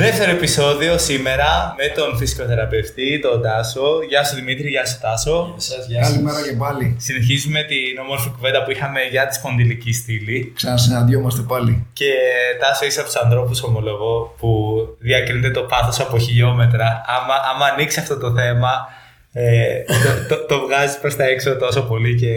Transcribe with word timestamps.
Δεύτερο 0.00 0.30
επεισόδιο 0.30 0.98
σήμερα 0.98 1.74
με 1.78 1.86
τον 1.94 2.16
φυσικοθεραπευτή, 2.16 3.20
τον 3.20 3.42
Τάσο. 3.42 4.02
Γεια 4.08 4.24
σου 4.24 4.34
Δημήτρη, 4.34 4.68
γεια 4.68 4.86
σου 4.86 4.98
Τάσο. 5.00 5.54
Καλημέρα 6.00 6.42
και 6.42 6.56
πάλι. 6.56 6.96
Συνεχίζουμε 6.98 7.62
την 7.62 7.98
όμορφη 8.04 8.28
κουβέντα 8.30 8.64
που 8.64 8.70
είχαμε 8.70 9.00
για 9.10 9.26
τη 9.26 9.34
σπονδυλική 9.34 9.92
στήλη. 9.92 10.52
Ξανασυναντιόμαστε 10.54 11.42
πάλι. 11.42 11.86
Και 11.92 12.12
Τάσο 12.60 12.84
είσαι 12.84 13.00
από 13.00 13.08
τους 13.08 13.18
ανθρώπους, 13.18 13.62
ομολογώ, 13.62 14.34
που 14.38 14.78
διακρίνεται 14.98 15.50
το 15.50 15.62
πάθος 15.62 16.00
από 16.00 16.18
χιλιόμετρα. 16.18 17.02
Άμα, 17.06 17.34
άμα 17.54 17.66
ανοίξει 17.72 18.00
αυτό 18.00 18.18
το 18.18 18.34
θέμα, 18.34 18.72
ε, 19.32 19.82
το, 20.28 20.34
το, 20.34 20.46
το 20.46 20.60
βγάζεις 20.66 20.98
προς 20.98 21.16
τα 21.16 21.24
έξω 21.24 21.56
τόσο 21.56 21.82
πολύ 21.82 22.14
και 22.14 22.32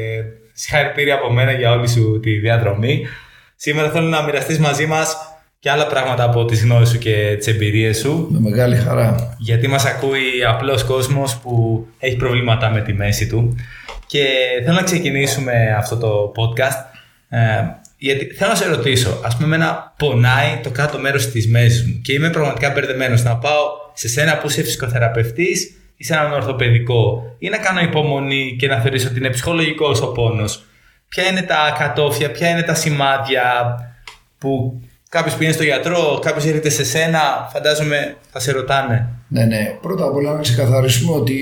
συγχαρητήρια 0.54 1.16
από 1.16 1.32
μένα 1.32 1.52
για 1.52 1.72
όλη 1.72 1.90
σου 1.90 2.20
τη 2.20 2.32
διαδρομή. 2.32 3.08
Σήμερα 3.56 3.90
θέλω 3.90 4.08
να 4.08 4.22
μοιραστείς 4.22 4.60
μαζί 4.60 4.86
μας 4.86 5.33
και 5.64 5.70
άλλα 5.70 5.88
πράγματα 5.88 6.24
από 6.24 6.46
τις 6.46 6.64
γνώσεις 6.64 6.90
σου 6.90 6.98
και 6.98 7.36
τις 7.38 7.48
εμπειρίες 7.48 7.98
σου. 7.98 8.28
Με 8.32 8.40
μεγάλη 8.40 8.76
χαρά. 8.76 9.36
Γιατί 9.38 9.68
μας 9.68 9.86
ακούει 9.86 10.44
απλός 10.48 10.84
κόσμος 10.84 11.38
που 11.38 11.86
έχει 12.00 12.16
προβλήματα 12.16 12.70
με 12.70 12.82
τη 12.82 12.94
μέση 12.94 13.28
του. 13.28 13.56
Και 14.06 14.26
θέλω 14.64 14.76
να 14.76 14.84
ξεκινήσουμε 14.84 15.76
αυτό 15.78 15.98
το 15.98 16.32
podcast. 16.36 16.86
Ε, 17.30 17.40
γιατί 17.98 18.26
θέλω 18.26 18.50
να 18.50 18.56
σε 18.56 18.68
ρωτήσω, 18.68 19.20
ας 19.24 19.36
πούμε 19.36 19.46
εμένα 19.46 19.94
πονάει 19.98 20.60
το 20.64 20.70
κάτω 20.70 20.98
μέρος 20.98 21.32
της 21.32 21.48
μέσης 21.48 21.86
μου 21.86 22.02
και 22.02 22.14
είμαι 22.14 22.30
πραγματικά 22.30 22.70
μπερδεμένος 22.70 23.24
να 23.24 23.38
πάω 23.38 23.64
σε 23.94 24.08
σένα 24.08 24.38
που 24.38 24.48
είσαι 24.48 24.64
φυσικοθεραπευτής 24.64 25.72
ή 25.98 26.04
σε 26.04 26.14
έναν 26.14 26.34
ορθοπαιδικό 26.34 27.24
ή 27.40 27.50
να 27.50 27.58
κάνω 27.58 27.80
υπομονή 27.80 28.56
και 28.60 28.68
να 28.68 28.80
θεωρήσω 28.80 29.08
ότι 29.08 29.18
είναι 29.18 29.30
ψυχολογικός 29.30 30.02
ο 30.02 30.12
πόνος. 30.12 30.66
Ποια 31.08 31.28
είναι 31.28 31.42
τα 31.42 31.76
κατόφια, 31.80 32.32
ποια 32.32 32.50
είναι 32.50 32.62
τα 32.62 32.74
σημάδια 32.74 33.76
που 34.38 34.82
Κάποιος 35.14 35.36
πηγαίνει 35.36 35.56
στο 35.56 35.64
γιατρό, 35.64 36.20
κάποιος 36.22 36.46
έρχεται 36.46 36.70
σε 36.70 36.84
σένα, 36.84 37.50
φαντάζομαι 37.52 38.18
θα 38.32 38.40
σε 38.40 38.52
ρωτάνε. 38.52 39.10
Ναι, 39.28 39.44
ναι. 39.46 39.78
Πρώτα 39.82 40.06
απ' 40.06 40.16
όλα 40.16 40.34
να 40.34 40.40
ξεκαθαρίσουμε 40.40 41.16
ότι 41.16 41.40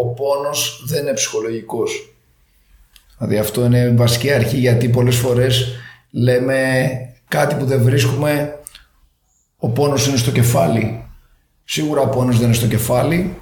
ο 0.00 0.06
πόνος 0.06 0.84
δεν 0.86 1.02
είναι 1.02 1.12
ψυχολογικός. 1.12 2.14
Δηλαδή 3.16 3.38
αυτό 3.38 3.64
είναι 3.64 3.88
βασική 3.96 4.32
αρχή 4.32 4.56
γιατί 4.56 4.88
πολλές 4.88 5.16
φορές 5.16 5.68
λέμε 6.10 6.88
κάτι 7.28 7.54
που 7.54 7.64
δεν 7.64 7.82
βρίσκουμε. 7.82 8.58
Ο 9.56 9.68
πόνος 9.68 10.06
είναι 10.06 10.16
στο 10.16 10.30
κεφάλι. 10.30 11.04
Σίγουρα 11.64 12.00
ο 12.00 12.08
πόνος 12.08 12.36
δεν 12.36 12.44
είναι 12.46 12.54
στο 12.54 12.66
κεφάλι. 12.66 13.40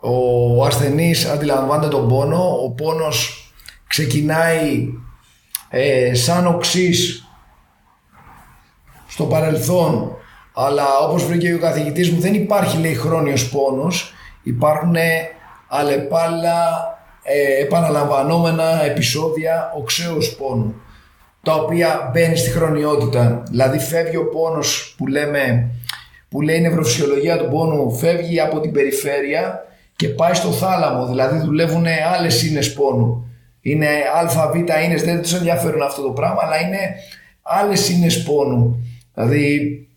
Ο 0.00 0.64
ασθενής 0.64 1.24
αντιλαμβάνεται 1.24 1.88
τον 1.88 2.08
πόνο. 2.08 2.58
Ο 2.64 2.70
πόνος 2.70 3.52
ξεκινάει 3.86 4.88
ε, 5.70 6.14
σαν 6.14 6.46
οξύς 6.46 7.21
στο 9.12 9.24
παρελθόν 9.24 10.16
αλλά 10.54 10.98
όπως 11.08 11.26
βρήκε 11.26 11.54
ο 11.54 11.58
καθηγητής 11.58 12.10
μου 12.10 12.20
δεν 12.20 12.34
υπάρχει 12.34 12.78
λέει 12.78 12.94
χρόνιος 12.94 13.48
πόνος. 13.48 14.12
Υπάρχουν 14.42 14.96
αλλεπάλληλα 15.68 16.90
ε, 17.22 17.62
επαναλαμβανόμενα 17.62 18.84
επεισόδια 18.84 19.72
οξέως 19.76 20.36
πόνου 20.36 20.74
τα 21.42 21.54
οποία 21.54 22.10
μπαίνει 22.12 22.36
στη 22.36 22.50
χρονιότητα. 22.50 23.42
Δηλαδή 23.50 23.78
φεύγει 23.78 24.16
ο 24.16 24.28
πόνος 24.28 24.94
που 24.98 25.06
λέμε 25.06 25.70
που 26.28 26.40
λέει 26.40 26.56
η 26.56 26.60
νευροφυσιολογία 26.60 27.38
του 27.38 27.48
πόνου 27.48 27.92
φεύγει 27.92 28.40
από 28.40 28.60
την 28.60 28.72
περιφέρεια 28.72 29.66
και 29.96 30.08
πάει 30.08 30.34
στο 30.34 30.50
θάλαμο. 30.50 31.06
Δηλαδή 31.06 31.38
δουλεύουν 31.38 31.84
άλλες 32.14 32.42
ίνες 32.42 32.72
πόνου. 32.72 33.26
Είναι 33.60 33.88
αβ 34.36 34.54
ίνες 34.84 35.02
δεν 35.02 35.22
τους 35.22 35.34
ενδιαφέρουν 35.34 35.82
αυτό 35.82 36.02
το 36.02 36.10
πράγμα 36.10 36.40
αλλά 36.44 36.60
είναι 36.60 36.78
άλλες 37.42 37.88
ίνες 37.88 38.22
πόνου 38.22 38.86
Δηλαδή 39.14 39.88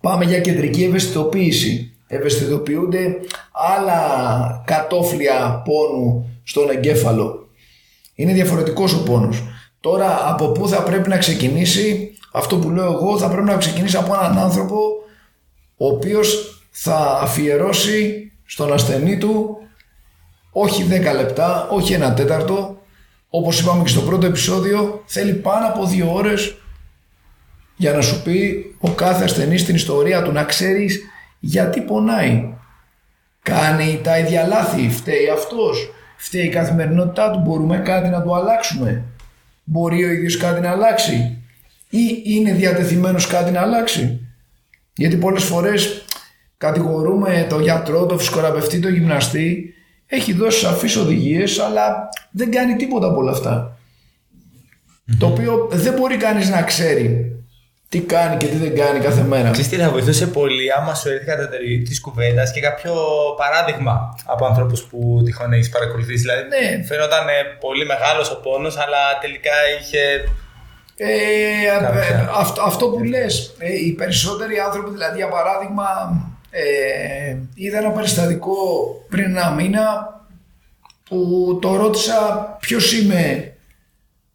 πάμε 0.00 0.24
για 0.24 0.40
κεντρική 0.40 0.84
ευαισθητοποίηση. 0.84 1.90
Ευαισθητοποιούνται 2.06 3.16
άλλα 3.76 4.62
κατόφλια 4.66 5.62
πόνου 5.64 6.40
στον 6.42 6.70
εγκέφαλο. 6.70 7.48
Είναι 8.14 8.32
διαφορετικός 8.32 8.94
ο 8.94 9.02
πόνος. 9.02 9.42
Τώρα 9.80 10.30
από 10.30 10.48
πού 10.48 10.68
θα 10.68 10.82
πρέπει 10.82 11.08
να 11.08 11.16
ξεκινήσει 11.16 12.16
αυτό 12.32 12.56
που 12.56 12.70
λέω 12.70 12.92
εγώ 12.92 13.18
θα 13.18 13.28
πρέπει 13.28 13.46
να 13.46 13.56
ξεκινήσει 13.56 13.96
από 13.96 14.14
έναν 14.14 14.38
άνθρωπο 14.38 14.76
ο 15.76 15.86
οποίος 15.86 16.60
θα 16.70 17.18
αφιερώσει 17.22 18.32
στον 18.44 18.72
ασθενή 18.72 19.18
του 19.18 19.58
όχι 20.50 20.86
10 20.90 21.14
λεπτά, 21.16 21.68
όχι 21.70 21.92
ένα 21.92 22.14
τέταρτο 22.14 22.80
όπως 23.28 23.60
είπαμε 23.60 23.82
και 23.82 23.88
στο 23.88 24.00
πρώτο 24.00 24.26
επεισόδιο 24.26 25.02
θέλει 25.06 25.32
πάνω 25.32 25.66
από 25.66 25.86
δύο 25.86 26.14
ώρες 26.14 26.54
για 27.76 27.92
να 27.92 28.00
σου 28.00 28.22
πει 28.22 28.64
ο 28.78 28.90
κάθε 28.90 29.24
ασθενής 29.24 29.64
την 29.64 29.74
ιστορία 29.74 30.22
του 30.22 30.32
να 30.32 30.44
ξέρεις 30.44 31.00
γιατί 31.40 31.80
πονάει. 31.80 32.54
Κάνει 33.42 34.00
τα 34.02 34.18
ίδια 34.18 34.46
λάθη, 34.46 34.90
φταίει 34.90 35.28
αυτός, 35.28 35.90
φταίει 36.16 36.44
η 36.44 36.48
καθημερινότητά 36.48 37.30
του, 37.30 37.38
μπορούμε 37.38 37.78
κάτι 37.78 38.08
να 38.08 38.22
το 38.22 38.34
αλλάξουμε. 38.34 39.04
Μπορεί 39.64 40.04
ο 40.04 40.10
ίδιος 40.10 40.36
κάτι 40.36 40.60
να 40.60 40.70
αλλάξει 40.70 41.38
ή 41.90 42.22
είναι 42.24 42.52
διατεθειμένος 42.52 43.26
κάτι 43.26 43.50
να 43.50 43.60
αλλάξει. 43.60 44.20
Γιατί 44.94 45.16
πολλές 45.16 45.44
φορές 45.44 46.04
κατηγορούμε 46.56 47.46
το 47.48 47.60
γιατρό, 47.60 48.06
το 48.06 48.18
φυσικοραπευτή, 48.18 48.80
το 48.80 48.88
γυμναστή, 48.88 49.74
έχει 50.06 50.32
δώσει 50.32 50.58
σαφείς 50.60 50.96
οδηγίες 50.96 51.58
αλλά 51.58 52.08
δεν 52.30 52.50
κάνει 52.50 52.76
τίποτα 52.76 53.06
από 53.06 53.20
όλα 53.20 53.76
Το 55.18 55.26
οποίο 55.26 55.68
δεν 55.72 55.92
μπορεί 55.92 56.16
κανείς 56.16 56.50
να 56.50 56.62
ξέρει 56.62 57.35
τι 57.88 58.00
κάνει 58.00 58.36
και 58.36 58.46
τι 58.46 58.56
δεν 58.56 58.76
κάνει 58.76 58.98
κάθε 58.98 59.22
μέρα. 59.22 59.50
Ξέρεις 59.50 59.70
τι 59.70 59.76
θα 59.76 59.90
βοηθούσε 59.90 60.26
πολύ 60.26 60.72
άμα 60.72 60.94
σου 60.94 61.08
έρθει 61.08 61.24
κατά 61.24 61.48
τη 61.88 62.00
κουβέντας 62.00 62.52
και 62.52 62.60
κάποιο 62.60 62.94
παράδειγμα 63.36 64.14
από 64.26 64.46
ανθρώπους 64.46 64.82
που 64.82 65.22
τυχόν 65.24 65.52
έχεις 65.52 65.68
παρακολουθήσει. 65.68 66.20
Δηλαδή, 66.20 66.42
ναι. 66.42 66.84
φαίνονταν 66.84 67.26
πολύ 67.60 67.86
μεγάλος 67.86 68.30
ο 68.30 68.40
πόνος, 68.40 68.76
αλλά 68.76 69.18
τελικά 69.20 69.52
είχε. 69.80 70.24
Ε, 70.98 71.08
αυτό, 72.36 72.62
αυτό 72.62 72.88
που 72.88 73.04
λες, 73.04 73.54
ε, 73.58 73.72
οι 73.86 73.92
περισσότεροι 73.92 74.58
άνθρωποι, 74.58 74.90
δηλαδή 74.90 75.16
για 75.16 75.28
παράδειγμα, 75.28 75.84
ε, 76.50 77.36
είδα 77.54 77.78
ένα 77.78 77.90
περιστατικό 77.90 78.56
πριν 79.08 79.24
ένα 79.24 79.50
μήνα 79.50 80.14
που 81.08 81.18
το 81.62 81.76
ρώτησα 81.76 82.56
ποιος 82.60 82.92
είμαι; 82.92 83.52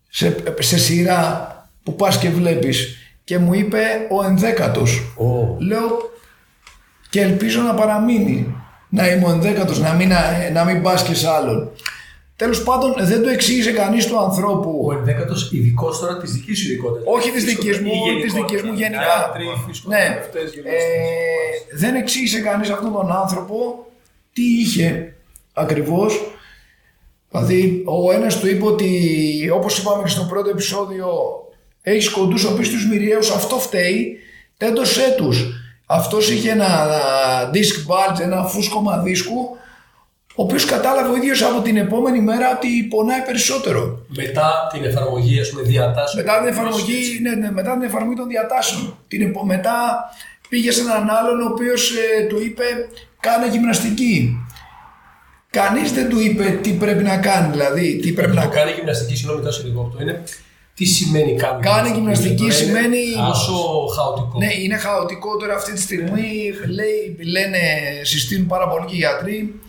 Σε, 0.09 0.43
σε 0.59 0.77
σειρά 0.77 1.55
που 1.83 1.95
πας 1.95 2.17
και 2.17 2.29
βλέπεις 2.29 3.00
και 3.31 3.37
μου 3.37 3.53
είπε 3.53 3.81
ο 4.09 4.25
ενδέκατος. 4.25 5.13
Oh. 5.17 5.57
Λέω 5.59 6.11
και 7.09 7.21
ελπίζω 7.21 7.61
να 7.61 7.73
παραμείνει. 7.73 8.55
Να 8.89 9.07
είμαι 9.07 9.25
ο 9.25 9.29
ενδέκατος, 9.31 9.79
να 9.79 9.93
μην, 9.93 10.11
να 10.53 10.63
μην 10.63 10.81
πας 10.81 11.03
και 11.03 11.15
σε 11.15 11.29
άλλον. 11.29 11.71
Τέλος 12.35 12.63
πάντων, 12.63 12.95
δεν 12.99 13.23
το 13.23 13.29
εξήγησε 13.29 13.71
κανείς 13.71 14.07
του 14.07 14.19
ανθρώπου. 14.19 14.85
Ο 14.87 14.93
ενδέκατος 14.93 15.51
ειδικό 15.51 15.97
τώρα 15.99 16.17
της 16.17 16.31
δικής 16.31 16.59
σου 16.59 16.67
ειδικότητας. 16.67 17.13
Όχι 17.15 17.31
της 17.31 17.43
δικής 17.43 17.79
μου, 17.79 17.91
της 18.21 18.33
δικής 18.33 18.61
μου 18.61 18.73
γενικά. 18.73 19.31
ναι. 19.87 20.19
Ε, 20.63 21.77
δεν 21.77 21.95
εξήγησε 21.95 22.39
κανείς 22.39 22.69
αυτόν 22.69 22.91
τον 22.93 23.11
άνθρωπο 23.11 23.85
τι 24.33 24.41
είχε 24.61 25.13
ακριβώς. 25.53 26.31
Δηλαδή, 27.29 27.83
ο 27.85 28.11
ένας 28.11 28.39
του 28.39 28.47
είπε 28.47 28.65
ότι, 28.65 28.89
όπως 29.53 29.79
είπαμε 29.79 30.03
και 30.03 30.09
στο 30.09 30.23
πρώτο 30.23 30.49
επεισόδιο, 30.49 31.07
έχεις 31.81 32.09
κοντούς 32.09 32.43
οπίστου 32.43 32.87
μυριαίους, 32.87 33.29
αυτό 33.29 33.59
φταίει, 33.59 34.17
τέντωσέ 34.57 35.13
τους. 35.17 35.45
Αυτός 35.85 36.29
είχε 36.29 36.51
ένα 36.51 36.89
disc 37.53 37.91
bulge, 37.91 38.19
ένα 38.21 38.43
φούσκωμα 38.43 38.97
δίσκου, 38.97 39.57
ο 40.35 40.43
οποίος 40.43 40.65
κατάλαβε 40.65 41.09
ο 41.09 41.15
ίδιος 41.15 41.41
από 41.41 41.61
την 41.61 41.77
επόμενη 41.77 42.19
μέρα 42.19 42.55
ότι 42.55 42.83
πονάει 42.89 43.21
περισσότερο. 43.21 44.05
Μετά 44.07 44.69
την 44.73 44.83
εφαρμογή 44.83 45.39
ας 45.39 45.49
πούμε, 45.49 45.61
διατάσεων. 45.61 46.25
Μετά 46.25 46.39
την 46.39 46.47
εφαρμογή, 46.47 47.19
ναι, 47.21 47.35
ναι, 47.35 47.51
μετά 47.51 47.71
την 47.71 47.81
εφαρμογή 47.81 48.15
των 48.15 48.27
διατάσεων. 48.27 48.97
Την, 49.07 49.33
μετά 49.45 50.09
πήγε 50.49 50.71
σε 50.71 50.81
έναν 50.81 51.09
άλλον 51.09 51.41
ο 51.41 51.45
οποίος 51.45 51.91
ε, 51.91 52.23
του 52.23 52.41
είπε 52.41 52.63
κάνε 53.19 53.47
γυμναστική. 53.47 54.37
Κανείς 55.49 55.91
δεν 55.91 56.09
του 56.09 56.19
είπε 56.19 56.59
τι 56.61 56.71
πρέπει 56.71 57.03
να 57.03 57.17
κάνει, 57.17 57.51
δηλαδή 57.51 57.97
τι 57.97 58.11
πρέπει 58.11 58.35
να 58.35 58.45
κάνει. 58.45 58.71
γυμναστική, 58.71 59.15
συγγνώμη, 59.15 59.43
τόσο 59.43 59.63
λίγο 59.65 59.95
είναι 60.01 60.23
τι 60.81 60.87
σημαίνει 60.87 61.35
κάνει. 61.35 61.61
Κάνει 61.61 61.89
γυμναστική 61.89 62.51
σημαίνει. 62.51 62.97
Πόσο 63.27 63.53
χαοτικό. 63.95 64.37
Ναι, 64.37 64.53
είναι 64.63 64.77
χαοτικό 64.77 65.37
τώρα 65.37 65.55
αυτή 65.55 65.73
τη 65.73 65.81
στιγμή. 65.81 66.51
Λέει, 66.73 67.17
λένε, 67.31 67.59
συστήνουν 68.01 68.47
πάρα 68.47 68.67
πολλοί 68.67 68.85
και 68.85 68.95
οι 68.95 68.97
γιατροί. 68.97 69.59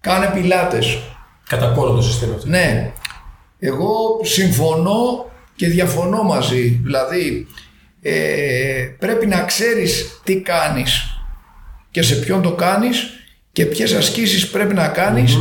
Κάνε 0.00 0.30
πιλάτες. 0.34 0.98
Κατά 1.48 1.66
κόλλο 1.66 1.92
το 1.92 2.02
σύστημα 2.02 2.34
αυτό. 2.34 2.48
Ναι. 2.48 2.92
Εγώ 3.58 4.20
συμφωνώ 4.22 5.30
και 5.56 5.66
διαφωνώ 5.68 6.22
μαζί. 6.22 6.80
Δηλαδή, 6.82 7.46
ε, 8.02 8.88
πρέπει 8.98 9.26
να 9.26 9.42
ξέρεις 9.42 10.20
τι 10.24 10.40
κάνεις 10.40 11.20
και 11.90 12.02
σε 12.02 12.14
ποιον 12.14 12.42
το 12.42 12.52
κάνεις 12.52 13.06
και 13.52 13.66
ποιες 13.66 13.92
ασκήσεις 13.92 14.50
πρέπει 14.50 14.74
να 14.74 14.88
κανεις 14.88 15.38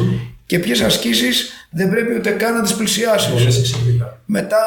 και 0.47 0.59
ποιες 0.59 0.81
ασκήσεις 0.81 1.67
δεν 1.69 1.89
πρέπει 1.89 2.13
ούτε 2.13 2.29
καν 2.29 2.53
να 2.53 2.61
τις 2.61 2.73
πλησιάσεις. 2.73 3.31
Πολλές 3.31 3.57
εξαιρετικά. 3.57 4.21
Μετά 4.25 4.57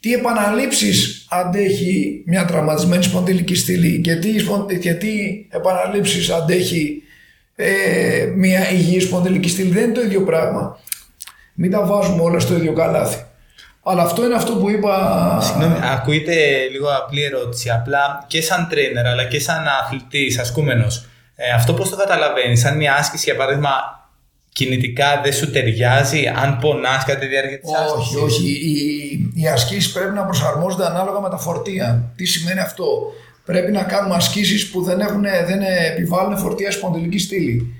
τι 0.00 0.12
επαναλήψεις 0.12 1.26
αντέχει 1.30 2.22
μια 2.26 2.44
τραυματισμένη 2.44 3.02
σπονδυλική 3.02 3.54
στήλη 3.54 4.00
και 4.00 4.14
τι, 4.14 4.34
και 4.80 4.94
τι 4.94 5.10
επαναλήψεις 5.50 6.30
αντέχει 6.30 7.02
ε, 7.56 8.32
μια 8.36 8.70
υγιή 8.70 9.00
σπονδυλική 9.00 9.48
στήλη. 9.48 9.70
Δεν 9.70 9.84
είναι 9.84 9.92
το 9.92 10.00
ίδιο 10.00 10.22
πράγμα. 10.22 10.78
Μην 11.54 11.70
τα 11.70 11.84
βάζουμε 11.84 12.22
όλα 12.22 12.40
στο 12.40 12.54
ίδιο 12.54 12.72
καλάθι. 12.72 13.24
Αλλά 13.82 14.02
αυτό 14.02 14.24
είναι 14.24 14.34
αυτό 14.34 14.52
που 14.52 14.70
είπα. 14.70 15.38
Συγγνώμη, 15.42 15.76
ακούγεται 15.82 16.34
λίγο 16.70 16.88
απλή 16.88 17.22
ερώτηση. 17.22 17.70
Απλά 17.70 18.24
και 18.26 18.42
σαν 18.42 18.66
τρένερ 18.70 19.06
αλλά 19.06 19.24
και 19.24 19.40
σαν 19.40 19.64
αθλητής, 19.82 20.38
ασκούμενος, 20.38 21.06
ε, 21.34 21.50
αυτό 21.50 21.74
πώς 21.74 21.90
το 21.90 21.96
καταλαβαίνεις, 21.96 22.60
σαν 22.60 22.76
μια 22.76 22.94
άσκηση 22.94 23.24
για 23.24 23.36
παράδειγμα 23.36 23.70
κινητικά 24.52 25.20
δεν 25.22 25.32
σου 25.32 25.50
ταιριάζει, 25.50 26.26
αν 26.42 26.58
πονάς 26.58 27.04
κατά 27.04 27.18
τη 27.18 27.26
διάρκεια 27.26 27.58
της 27.60 27.70
άσκησης; 27.74 28.16
Όχι, 28.16 28.24
όχι. 28.24 28.50
Οι, 28.50 29.42
οι 29.42 29.48
ασκήσεις 29.48 29.92
πρέπει 29.92 30.14
να 30.14 30.22
προσαρμόζονται 30.22 30.86
ανάλογα 30.86 31.20
με 31.20 31.28
τα 31.28 31.38
φορτία. 31.38 32.12
Τι 32.16 32.24
σημαίνει 32.24 32.60
αυτό; 32.60 33.12
Πρέπει 33.44 33.72
να 33.72 33.82
κάνουμε 33.82 34.14
ασκήσεις 34.14 34.70
που 34.70 34.82
δεν, 34.82 35.00
έχουν, 35.00 35.22
δεν 35.22 35.60
επιβάλλουν 35.92 36.38
φορτία 36.38 36.70
σπονδυλική 36.70 37.18
στήλη. 37.18 37.74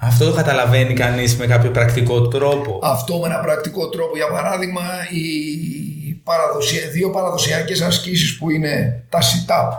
Αυτό 0.00 0.24
το 0.24 0.32
καταλαβαίνει 0.32 0.94
κανείς 0.94 1.36
με 1.36 1.46
κάποιο 1.46 1.70
πρακτικό 1.70 2.28
τρόπο; 2.28 2.78
Αυτό 2.82 3.18
με 3.18 3.26
ένα 3.26 3.38
πρακτικό 3.38 3.88
τρόπο. 3.88 4.16
Για 4.16 4.28
παράδειγμα, 4.28 4.82
οι 5.10 6.12
παραδοσια... 6.24 6.88
δύο 6.88 7.10
παραδοσιακές 7.10 7.80
ασκήσεις 7.80 8.38
που 8.38 8.50
είναι 8.50 9.02
τα 9.08 9.18
sit-up 9.20 9.70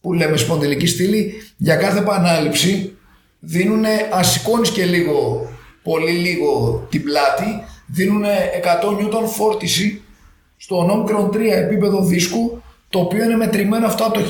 που 0.00 0.12
λέμε 0.12 0.36
σπονδυλική 0.36 0.86
στήλη 0.86 1.34
για 1.56 1.76
κάθε 1.76 1.98
επανάληψη 1.98 2.97
δίνουν, 3.38 3.84
ασηκώνεις 4.12 4.70
και 4.70 4.84
λίγο, 4.84 5.48
πολύ 5.82 6.12
λίγο 6.12 6.86
την 6.90 7.02
πλάτη, 7.02 7.62
δίνουν 7.86 8.24
100 8.82 8.96
νιούτον 8.96 9.28
φόρτιση 9.28 10.02
στο 10.56 10.76
όμικρον 10.78 11.30
3 11.32 11.36
επίπεδο 11.52 12.04
δίσκου, 12.04 12.62
το 12.88 12.98
οποίο 12.98 13.24
είναι 13.24 13.36
μετρημένο 13.36 13.86
αυτό 13.86 14.04
από 14.04 14.14
το 14.14 14.20
1987. 14.20 14.26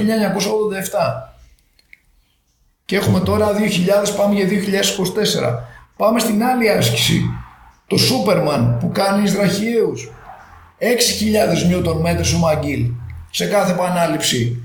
Και 2.85 2.97
έχουμε 2.97 3.21
τώρα 3.21 3.53
2000, 3.53 4.15
πάμε 4.17 4.35
για 4.35 4.49
2024. 4.49 5.59
Πάμε 5.97 6.21
στην 6.21 6.45
άλλη 6.45 6.71
άσκηση. 6.71 7.23
Το 7.87 7.97
Superman 7.97 8.77
που 8.81 8.91
κάνει 8.93 9.23
Ισραχιαίους. 9.23 10.13
6.000 10.79 11.67
νιούτον 11.67 12.01
μέτρες 12.01 12.33
ο 12.33 12.39
Μαγγίλ 12.39 12.91
σε 13.31 13.47
κάθε 13.47 13.73
επανάληψη. 13.73 14.63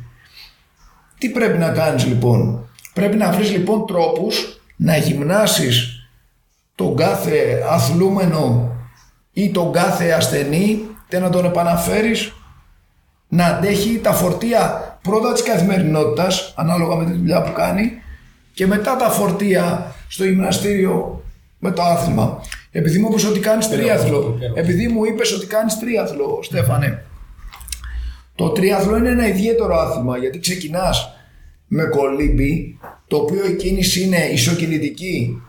Τι 1.18 1.30
πρέπει 1.30 1.58
να 1.58 1.70
κάνεις 1.70 2.06
λοιπόν; 2.06 2.70
Πρέπει 2.94 3.18
να 3.18 3.32
βρεις 3.32 3.52
λοιπόν 3.52 3.86
τρόπους 3.86 4.62
να 4.76 4.98
γυμνάσεις 4.98 6.08
τον 6.76 6.96
κάθε 6.96 7.64
αθλούμενο 7.70 8.72
ή 9.34 9.52
τον 9.52 9.72
κάθε 9.72 10.12
ασθενή 10.12 10.82
και 11.08 11.20
να 11.20 11.30
τον 11.30 11.46
επαναφέρεις 11.46 12.34
να 13.28 13.46
αντέχει 13.46 14.00
τα 14.00 14.14
φορτία 14.14 14.98
πρώτα 15.02 15.34
της 15.34 15.44
καθημερινότητας 15.44 16.54
ανάλογα 16.56 16.96
με 16.96 17.06
τη 17.06 17.12
δουλειά 17.12 17.42
που 17.42 17.52
κάνει 17.52 17.92
και 18.54 18.68
μετά 18.68 18.96
τα 18.96 19.10
φορτία 19.10 19.96
στο 20.08 20.24
γυμναστήριο 20.26 21.24
με 21.60 21.72
το 21.72 21.82
άθλημα. 21.82 22.42
Επειδή 22.72 23.00
μου 23.00 23.08
είπες 23.10 23.26
ότι 23.26 23.40
κάνεις 23.40 23.70
τρίαθλο, 23.70 24.38
επειδή 24.56 24.88
μου 24.88 25.06
είπες 25.06 25.32
ότι 25.32 25.46
κάνεις 25.46 25.80
τρίαθλο, 25.80 26.40
Στέφανε, 26.44 27.06
το 28.36 28.50
τρίαθλο 28.50 28.98
είναι 28.98 29.10
ένα 29.10 29.28
ιδιαίτερο 29.28 29.80
άθλημα 29.80 30.18
γιατί 30.18 30.40
ξεκινάς 30.40 31.14
με 31.76 31.84
κολύμπι, 31.84 32.80
το 33.08 33.18
οποίο 33.18 33.46
η 33.46 33.56
κίνηση 33.56 34.02
είναι 34.02 34.30
ισοκινητική, 34.32 35.42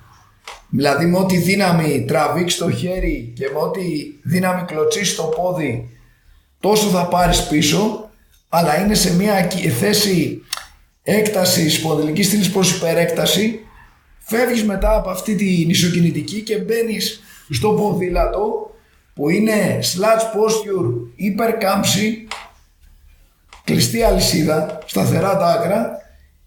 δηλαδή 0.70 1.06
με 1.06 1.18
ό,τι 1.18 1.36
δύναμη 1.36 2.04
τραβήξει 2.06 2.58
το 2.58 2.70
χέρι 2.70 3.32
και 3.36 3.50
με 3.52 3.58
ό,τι 3.58 3.80
δύναμη 4.22 4.62
κλωτσίσεις 4.62 5.14
το 5.14 5.22
πόδι, 5.22 5.88
τόσο 6.60 6.88
θα 6.88 7.06
πάρεις 7.06 7.46
πίσω, 7.46 8.10
αλλά 8.48 8.80
είναι 8.80 8.94
σε 8.94 9.14
μια 9.14 9.48
θέση 9.78 10.42
έκτασης 11.02 11.74
σπονδυλική 11.74 12.22
στήλης 12.22 12.50
προς 12.50 12.76
υπερέκταση, 12.76 13.60
φεύγεις 14.18 14.64
μετά 14.64 14.96
από 14.96 15.10
αυτή 15.10 15.34
την 15.34 15.70
ισοκινητική 15.70 16.40
και 16.40 16.58
μπαίνεις 16.58 17.20
στο 17.50 17.70
ποδήλατο 17.70 18.70
που 19.14 19.30
είναι 19.30 19.78
slouch 19.82 20.22
posture, 20.36 20.92
υπερκάμψη, 21.16 22.28
κλειστή 23.64 24.02
αλυσίδα, 24.02 24.78
σταθερά 24.86 25.36
τα 25.36 25.46
άκρα 25.46 26.02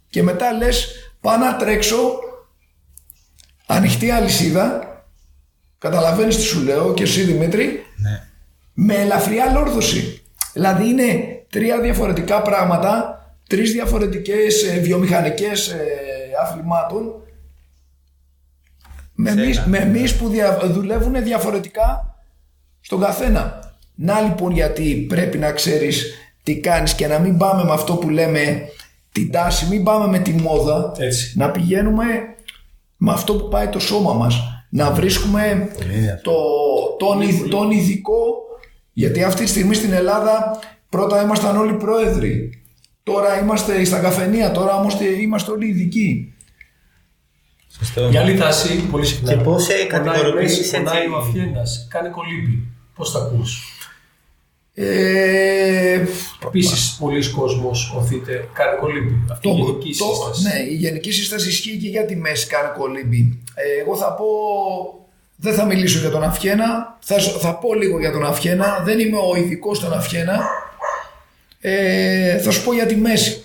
και 0.10 0.24
μετά 0.24 0.52
λες 0.52 0.88
πάω 1.22 1.38
να 1.38 1.56
τρέξω 1.56 2.20
ανοιχτή 3.66 4.10
αλυσίδα 4.12 4.80
καταλαβαίνεις 5.78 6.36
τι 6.36 6.42
σου 6.42 6.62
λέω 6.64 6.94
και 6.94 7.04
εσύ 7.04 7.22
Δημήτρη 7.24 7.86
Ναι. 7.98 8.24
με 8.74 8.96
ελαφριά 8.96 9.52
λόρδωση 9.52 10.22
δηλαδή 10.54 10.88
είναι 10.90 11.24
τρία 11.50 11.80
διαφορετικά 11.82 12.42
πράγματα 12.42 13.12
τρεις 13.50 13.72
διαφορετικές 13.72 14.64
ε, 14.64 14.80
βιομηχανικές 14.80 15.68
ε, 15.68 15.86
αθλημάτων 16.42 17.22
με 19.14 19.30
Σε 19.32 19.42
εμείς, 19.42 19.58
ένα. 19.58 19.68
με 19.68 19.78
εμείς 19.78 20.16
που 20.16 20.28
δια, 20.30 20.60
δουλεύουν 20.64 21.24
διαφορετικά 21.24 22.16
στον 22.82 23.00
καθένα. 23.02 23.60
Να 23.96 24.22
λοιπόν 24.22 24.52
γιατί 24.52 25.06
πρέπει 25.10 25.38
να 25.38 25.52
ξέρεις 25.52 26.14
τι 26.44 26.60
κάνεις 26.60 26.94
και 26.94 27.08
να 27.08 27.20
μην 27.20 27.38
πάμε 27.38 27.64
με 27.64 27.72
αυτό 27.74 27.96
που 27.96 28.10
λέμε 28.10 28.62
την 29.20 29.32
τάση, 29.32 29.66
μην 29.70 29.84
πάμε 29.84 30.08
με 30.08 30.20
τη 30.20 30.32
μόδα. 30.32 30.92
Έτσι. 30.98 31.38
Να 31.38 31.52
πηγαίνουμε 31.52 32.06
με 32.98 33.12
αυτό 33.12 33.34
που 33.36 33.48
πάει 33.48 33.68
το 33.68 33.80
σώμα 33.80 34.14
μας. 34.14 34.42
Να 34.70 34.92
βρίσκουμε 34.92 35.70
το, 36.24 36.34
τον, 37.00 37.22
ει- 37.22 37.48
τον 37.50 37.72
ειδικό, 37.72 38.26
γιατί 38.94 39.24
αυτή 39.24 39.44
τη 39.44 39.50
στιγμή 39.50 39.76
στην 39.76 39.94
Ελλάδα 39.94 40.60
πρώτα 40.90 41.22
ήμασταν 41.22 41.58
όλοι 41.58 41.74
πρόεδροι. 41.74 42.62
Τώρα 43.04 43.40
είμαστε 43.42 43.84
στα 43.86 44.00
καφενεία, 44.00 44.52
τώρα 44.52 44.76
όμως 44.76 44.98
είμαστε 45.22 45.52
όλοι 45.52 45.68
ειδικοί. 45.68 46.34
Σωστό. 47.78 48.10
Η 48.12 48.18
άλλη 48.18 48.38
τάση, 48.38 48.88
πολύ 48.92 49.06
συχνά. 49.06 49.34
Και 49.34 49.42
πώς, 49.42 49.70
ε, 49.70 49.74
Πονάει 49.74 49.88
κατηγοροποιήσεις 49.88 50.58
μέση, 50.72 50.84
Πονάει 50.84 51.02
έτσι- 51.02 51.14
ο 51.14 51.18
Αφιένας, 51.18 51.88
κάνει 51.90 52.10
κολύμπι. 52.10 52.64
Πώς 52.96 53.12
θα 53.12 53.20
ακούς; 53.20 53.77
Ε, 54.80 56.04
Επίσης, 56.46 56.96
πολλοί 57.00 57.30
κόσμος 57.30 57.94
οθείται, 57.98 58.50
κάνει 58.54 58.78
κολύμπι. 58.80 59.16
Αυτή 59.32 59.48
η 59.48 59.52
το, 59.52 59.58
γενική 59.58 59.98
το- 59.98 60.06
σύσταση. 60.06 60.44
ναι, 60.44 60.70
η 60.72 60.76
γενική 60.76 61.12
σύσταση 61.12 61.48
ισχύει 61.50 61.78
και 61.78 61.88
για 61.88 62.06
τη 62.06 62.16
μέση 62.16 62.48
κάνει 62.48 62.70
κολύμπι. 62.78 63.40
Ε, 63.56 63.82
εγώ 63.82 63.96
θα 63.98 64.14
πω, 64.14 64.26
δεν 65.36 65.54
θα 65.54 65.66
μιλήσω 65.66 66.00
για 66.00 66.10
τον 66.10 66.24
Αφιένα, 66.24 66.98
θα, 67.00 67.20
σ- 67.20 67.38
θα 67.40 67.56
πω 67.56 67.74
λίγο 67.74 68.00
για 68.00 68.12
τον 68.12 68.26
Αφιένα, 68.26 68.82
δεν 68.86 69.00
είμαι 69.00 69.18
ο 69.18 69.36
ειδικός 69.38 69.78
στον 69.78 69.94
Αφιένα. 69.94 70.40
Ε, 71.60 72.38
θα 72.38 72.52
σου 72.52 72.64
πω 72.64 72.74
για 72.74 72.86
τη 72.86 72.96
μέση. 72.96 73.44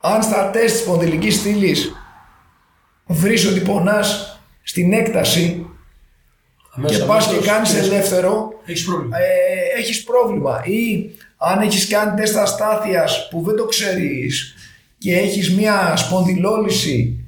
Αν 0.00 0.22
στα 0.22 0.50
τεστ 0.50 0.74
της 0.74 0.82
σπονδυλικής 0.84 1.34
στήλης 1.34 1.92
βρεις 3.06 3.46
ότι 3.46 3.60
πονάς 3.60 4.38
στην 4.62 4.92
έκταση 4.92 5.40
Αμέσως 5.42 5.67
και 6.86 6.98
πας 6.98 7.24
και 7.26 7.30
αμέσως 7.32 7.46
κάνεις 7.46 7.74
έχεις- 7.74 7.88
ελεύθερο, 7.90 8.52
Έχεις 8.66 8.84
πρόβλημα. 8.84 9.16
ε, 9.18 9.78
έχεις 9.80 10.02
πρόβλημα 10.04 10.62
ή 10.64 11.10
αν 11.36 11.60
έχεις 11.60 11.86
κάνει 11.88 12.20
τεστ 12.20 12.36
αστάθειας 12.36 13.28
που 13.30 13.42
δεν 13.46 13.56
το 13.56 13.64
ξέρεις 13.64 14.54
και 14.98 15.16
έχεις 15.18 15.54
μια 15.56 15.96
σπονδυλόλυση 15.96 17.24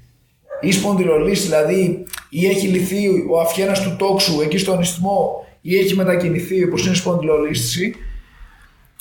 ή 0.60 0.72
σπονδυλολύση 0.72 1.42
δηλαδή 1.42 2.04
ή 2.28 2.46
έχει 2.46 2.66
λυθεί 2.66 3.06
ο 3.30 3.40
αυχένας 3.40 3.82
του 3.82 3.96
τόξου 3.98 4.40
εκεί 4.40 4.58
στον 4.58 4.80
ισθμό 4.80 5.46
ή 5.60 5.78
έχει 5.78 5.94
μετακινηθεί 5.96 6.64
όπως 6.64 6.86
είναι 6.86 6.94
σπονδυλολύστηση 6.94 7.94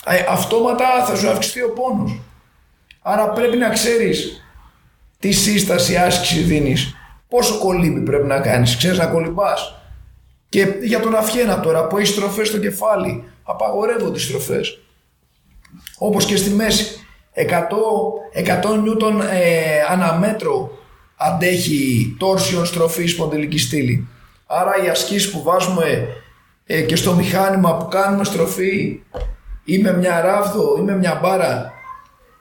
ε, 0.06 0.24
αυτόματα 0.28 1.04
θα 1.06 1.16
σου 1.16 1.28
αυξηθεί 1.30 1.62
ο 1.62 1.72
πόνος. 1.72 2.20
Άρα 3.02 3.28
πρέπει 3.30 3.56
να 3.56 3.68
ξέρεις 3.68 4.44
τι 5.18 5.32
σύσταση 5.32 5.96
άσκηση 5.96 6.40
δίνεις, 6.40 6.94
πόσο 7.28 7.58
κολύμπι 7.58 8.00
πρέπει 8.00 8.26
να 8.26 8.40
κάνεις, 8.40 8.76
ξέρεις 8.76 8.98
να 8.98 9.06
κολυμπάς. 9.06 9.74
Και 10.50 10.66
για 10.82 11.00
τον 11.00 11.14
Αφιένα 11.14 11.60
τώρα 11.60 11.86
που 11.86 11.98
έχει 11.98 12.06
στροφές 12.06 12.48
στο 12.48 12.58
κεφάλι, 12.58 13.24
απαγορεύονται 13.42 14.18
οι 14.18 14.22
στροφές. 14.22 14.78
Όπως 15.98 16.24
και 16.24 16.36
στη 16.36 16.50
μέση. 16.50 16.94
100, 17.34 17.42
100 18.72 18.80
νιούτον 18.82 19.20
ε, 19.20 19.82
αναμέτρο 19.90 20.70
αντέχει 21.16 22.14
τόρσιον 22.18 22.66
στροφή 22.66 23.06
σπονδυλική 23.06 23.58
στήλη. 23.58 24.08
Άρα 24.46 24.84
οι 24.84 24.88
ασκήσεις 24.88 25.30
που 25.30 25.42
βάζουμε 25.42 26.08
ε, 26.66 26.80
και 26.80 26.96
στο 26.96 27.14
μηχάνημα 27.14 27.76
που 27.76 27.88
κάνουμε 27.88 28.24
στροφή 28.24 29.02
ή 29.64 29.78
με 29.78 29.96
μια 29.96 30.20
ράβδο 30.20 30.76
ή 30.78 30.80
με 30.80 30.96
μια 30.96 31.18
μπάρα 31.22 31.72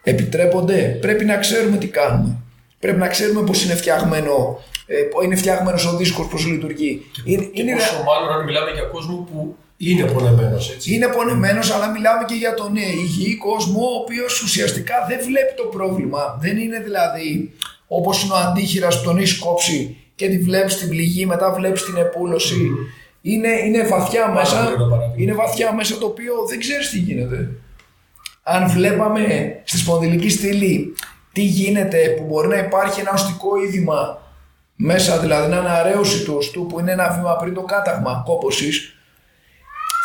επιτρέπονται. 0.03 0.97
Πρέπει 1.01 1.25
να 1.25 1.37
ξέρουμε 1.37 1.77
τι 1.77 1.87
κάνουμε. 1.87 2.37
Πρέπει 2.79 2.97
να 2.97 3.07
ξέρουμε 3.07 3.41
πώς 3.41 3.63
είναι 3.63 3.75
φτιαγμένο, 3.75 4.59
ε, 4.61 4.61
πώς 4.61 4.78
είναι 5.23 5.35
φτιαγμένος 5.35 5.85
ο 5.85 5.95
δίσκος, 5.97 6.27
πώς 6.27 6.45
λειτουργεί. 6.45 7.05
Είναι, 7.25 7.43
Και 7.43 7.61
είναι, 7.61 7.73
πόσο 7.73 8.03
μάλλον 8.03 8.39
αν 8.39 8.43
μιλάμε 8.45 8.71
για 8.71 8.83
κόσμο 8.83 9.27
που 9.31 9.55
είναι 9.77 10.05
πονεμένος, 10.11 10.71
έτσι. 10.71 10.93
είναι 10.95 11.07
πονεμένος, 11.07 11.71
αλλά 11.71 11.89
μιλάμε 11.91 12.23
και 12.27 12.33
για 12.33 12.53
τον 12.53 12.75
ε, 12.77 12.81
υγιή 13.03 13.35
κόσμο, 13.37 13.81
ο 13.81 13.95
οποίος 14.01 14.41
ουσιαστικά 14.41 14.95
δεν 15.09 15.19
βλέπει 15.25 15.53
το 15.57 15.63
πρόβλημα. 15.63 16.37
Δεν 16.41 16.57
είναι 16.57 16.79
δηλαδή 16.79 17.51
όπως 17.87 18.23
είναι 18.23 18.33
ο 18.33 18.37
αντίχειρας 18.37 18.97
που 18.97 19.03
τον 19.03 19.17
έχει 19.17 19.39
κόψει 19.39 19.97
και 20.15 20.27
τη 20.29 20.37
βλέπεις 20.39 20.77
την 20.77 20.89
πληγή, 20.89 21.25
μετά 21.25 21.53
βλέπεις 21.53 21.83
την 21.83 21.95
επούλωση 21.95 22.69
είναι, 23.21 23.49
είναι 23.65 23.87
βαθιά 23.87 24.21
Πάρα 24.21 24.33
μέσα. 24.33 24.55
πολύ 24.57 24.73
ωραίο 24.73 24.87
παράδειγμα. 24.87 25.15
Είναι 25.17 25.33
βαθιά 25.33 25.73
μέσα 25.73 25.97
το 25.97 26.05
οποίο 26.05 26.33
δεν 26.49 26.59
ξέρεις 26.59 26.89
τι 26.89 26.97
γίνεται. 26.99 27.49
Αν 28.43 28.69
βλέπαμε 28.69 29.55
στη 29.63 29.77
σπονδυλική 29.77 30.29
στήλη 30.29 30.93
τι 31.33 31.41
γίνεται 31.41 31.97
που 32.17 32.23
μπορεί 32.23 32.47
να 32.47 32.57
υπάρχει 32.57 32.99
ένα 32.99 33.11
οστικό 33.13 33.49
είδημα 33.63 34.21
μέσα, 34.81 35.17
δηλαδή 35.17 35.49
να 35.49 35.57
είναι 35.57 35.69
αρέωση 35.69 36.23
του 36.23 36.33
οστού 36.37 36.65
που 36.65 36.79
είναι 36.79 36.91
ένα 36.91 37.09
βήμα 37.09 37.35
πριν 37.35 37.53
το 37.53 37.61
κάταγμα 37.61 38.23
κόπωσης, 38.25 38.95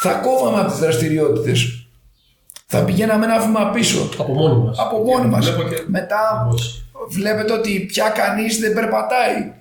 θα 0.02 0.12
κόβαμε 0.12 0.60
από 0.60 0.70
τις 0.70 0.78
δραστηριότητες. 0.78 1.86
Θα 2.66 2.84
πηγαίναμε 2.84 3.24
ένα 3.24 3.40
βήμα 3.40 3.70
πίσω. 3.70 4.08
Από 4.18 4.32
μόνοι 4.32 4.64
μας. 4.64 4.78
Από 4.78 4.98
μόνοι 4.98 5.26
μας. 5.26 5.50
Βλέπω 5.50 5.68
και... 5.68 5.84
Μετά 5.86 6.40
Ακριβώς. 6.40 6.84
βλέπετε 7.08 7.52
ότι 7.52 7.80
πια 7.80 8.08
κανείς 8.08 8.58
δεν 8.58 8.72
περπατάει. 8.74 9.52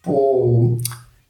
Που 0.00 0.16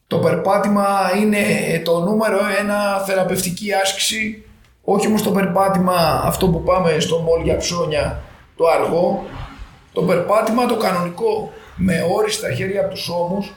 το 0.07 0.19
περπάτημα 0.19 0.87
είναι 1.21 1.39
το 1.85 2.01
νούμερο 2.01 2.39
ένα 2.61 2.99
θεραπευτική 3.07 3.73
άσκηση. 3.73 4.45
Όχι 4.85 5.07
όμως 5.07 5.23
το 5.23 5.31
περπάτημα 5.31 6.23
αυτό 6.25 6.49
που 6.49 6.63
πάμε 6.63 6.99
στο 6.99 7.19
μόλ 7.19 7.43
για 7.43 7.57
ψώνια, 7.57 8.23
το 8.57 8.65
αργό. 8.67 9.27
Το 9.93 10.03
περπάτημα 10.03 10.67
το 10.67 10.77
κανονικό 10.77 11.53
με 11.77 12.07
όρι 12.17 12.31
στα 12.31 12.53
χέρια 12.53 12.81
από 12.81 12.91
τους 12.95 13.09
ώμους 13.09 13.55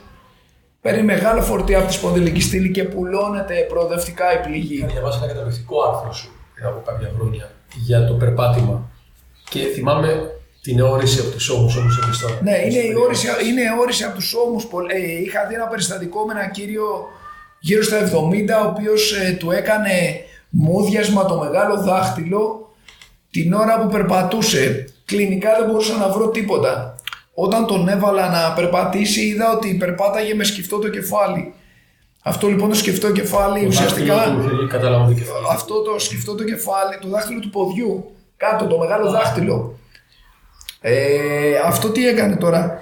παίρνει 0.82 1.04
μεγάλο 1.04 1.42
φορτίο 1.42 1.78
από 1.80 1.88
τη 1.88 1.94
σπονδυλική 1.94 2.42
στήλη 2.42 2.72
και 2.72 2.84
πουλώνεται 2.84 3.56
προοδευτικά 3.70 4.34
η 4.40 4.44
πληγή. 4.48 4.76
Είχα 4.78 4.88
διαβάσει 4.88 5.20
ένα 5.24 5.34
καταπληκτικό 5.34 5.82
άρθρο 5.82 6.14
σου 6.14 6.30
πριν 6.56 6.66
από 6.68 6.82
κάποια 6.86 7.12
χρόνια 7.16 7.52
για 7.76 8.06
το 8.08 8.14
περπάτημα. 8.14 8.90
Και 9.50 9.60
θυμάμαι 9.74 10.32
την 10.62 10.80
αιώρηση 10.80 11.20
από 11.20 11.30
τους 11.30 11.50
ώμους 11.50 11.76
όμως 11.76 12.00
εμείς 12.04 12.20
τώρα. 12.20 12.40
Ναι, 12.44 12.58
είναι 12.66 12.80
η 12.80 12.92
Στο 12.92 13.02
όρηση, 13.02 13.28
είναι 13.50 13.62
η 13.62 13.66
όρηση 13.80 14.04
από 14.04 14.16
τους 14.16 14.34
ώμους. 14.34 14.66
Πολλ- 14.66 14.92
Ε, 14.94 14.98
είχα 15.24 15.46
δει 15.48 15.54
ένα 15.54 15.68
περιστατικό 15.68 16.26
με 16.26 16.34
έναν 16.34 16.52
κύριο 16.52 16.84
γύρω 17.60 17.84
στα 17.84 17.98
70, 17.98 18.62
ο 18.66 18.68
οποίος 18.68 19.12
ε, 19.14 19.32
του 19.40 19.52
έκανε 19.52 19.92
μούδιασμα 20.50 21.26
το 21.26 21.38
μεγάλο 21.38 21.78
δάχτυλο 21.82 22.74
την 23.32 23.54
ώρα 23.54 23.80
που 23.82 23.88
περπατούσε. 23.90 24.86
Κλινικά 25.06 25.50
δεν 25.60 25.66
μπορούσα 25.70 25.98
να 25.98 26.10
βρω 26.10 26.30
τίποτα. 26.30 26.96
Όταν 27.42 27.66
τον 27.66 27.88
έβαλα 27.88 28.30
να 28.30 28.54
περπατήσει 28.54 29.22
είδα 29.26 29.52
ότι 29.52 29.76
περπάταγε 29.80 30.34
με 30.34 30.44
σκυφτό 30.44 30.80
το 30.80 30.90
κεφάλι. 30.90 31.54
Αυτό 32.24 32.48
λοιπόν 32.48 32.70
το 32.70 32.76
σκυφτό 32.76 33.12
κεφάλι 33.12 33.66
ουσιαστικά... 33.66 34.16
Κατάλαβα 34.70 35.06
το 35.06 35.14
κεφάλι. 35.14 35.46
Αυτό 35.52 35.82
το 35.82 36.00
σκυφτό 36.00 36.36
το 36.36 36.44
κεφάλι, 36.44 36.98
το 37.02 37.08
δάχτυλο 37.08 37.40
του 37.40 37.50
ποδιού, 37.50 38.12
κάτω, 38.38 38.66
το 38.66 38.78
μεγάλο 38.78 39.12
δάχτυλο. 39.12 39.80
Ε, 40.82 41.58
αυτό 41.66 41.90
τι 41.90 42.08
έκανε 42.08 42.36
τώρα; 42.36 42.82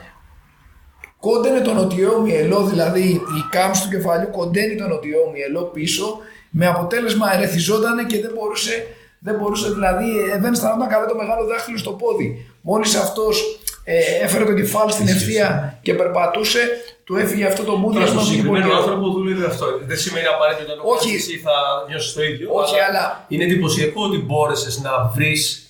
Κόντενε 1.20 1.60
τον 1.60 1.76
νοτιό 1.76 2.22
μυελό, 2.22 2.64
δηλαδή 2.64 3.10
η 3.10 3.50
κάμψη 3.50 3.84
του 3.84 3.90
κεφαλιού 3.90 4.30
κοντένει 4.30 4.76
τον 4.76 4.90
νοτιό 4.90 5.32
μυελό 5.34 5.64
πίσω, 5.64 6.18
με 6.50 6.68
αποτέλεσμα 6.68 7.34
ερεθιζότανε 7.36 8.04
και 8.04 8.22
δεν 8.22 8.32
μπορούσε, 8.36 8.88
δεν 9.20 9.36
μπορούσε 9.36 9.70
δηλαδή, 9.70 10.20
ε, 10.34 10.38
δεν 10.40 10.54
αισθανόταν 10.54 10.88
καλά 10.88 11.06
το 11.06 11.16
μεγάλο 11.16 11.46
δάχτυλο 11.46 11.78
στο 11.78 11.92
πόδι. 11.92 12.46
Μόλις 12.62 12.96
αυτός 12.96 13.60
ε, 13.90 13.98
έφερε 14.26 14.44
το 14.46 14.54
κεφάλι 14.54 14.92
στην 14.92 15.08
ευθεία 15.08 15.78
και 15.82 15.94
περπατούσε, 15.94 16.60
του 17.04 17.16
έφυγε 17.16 17.46
αυτό 17.46 17.62
το 17.64 17.68
Τώρα 17.68 17.80
μούδιασμα 17.80 18.08
στον 18.08 18.18
που 18.18 18.26
είχε 18.26 18.32
συγκεκριμένο 18.36 18.68
πολύ- 18.68 18.80
άνθρωπο 18.82 19.10
δούλευε 19.10 19.46
αυτό. 19.46 19.66
Δεν 19.86 19.98
σημαίνει 19.98 20.26
απαραίτητα 20.36 20.72
ότι 20.74 21.08
Όχι. 21.08 21.16
εσύ 21.16 21.34
θα 21.46 21.52
νιώσεις 21.88 22.14
το 22.14 22.24
ίδιο. 22.24 22.48
Όχι, 22.52 22.76
αλλά- 22.88 23.26
Είναι 23.28 23.44
εντυπωσιακό 23.44 24.04
ότι 24.04 24.18
μπόρεσες 24.18 24.82
να 24.82 24.92
βρεις 25.16 25.62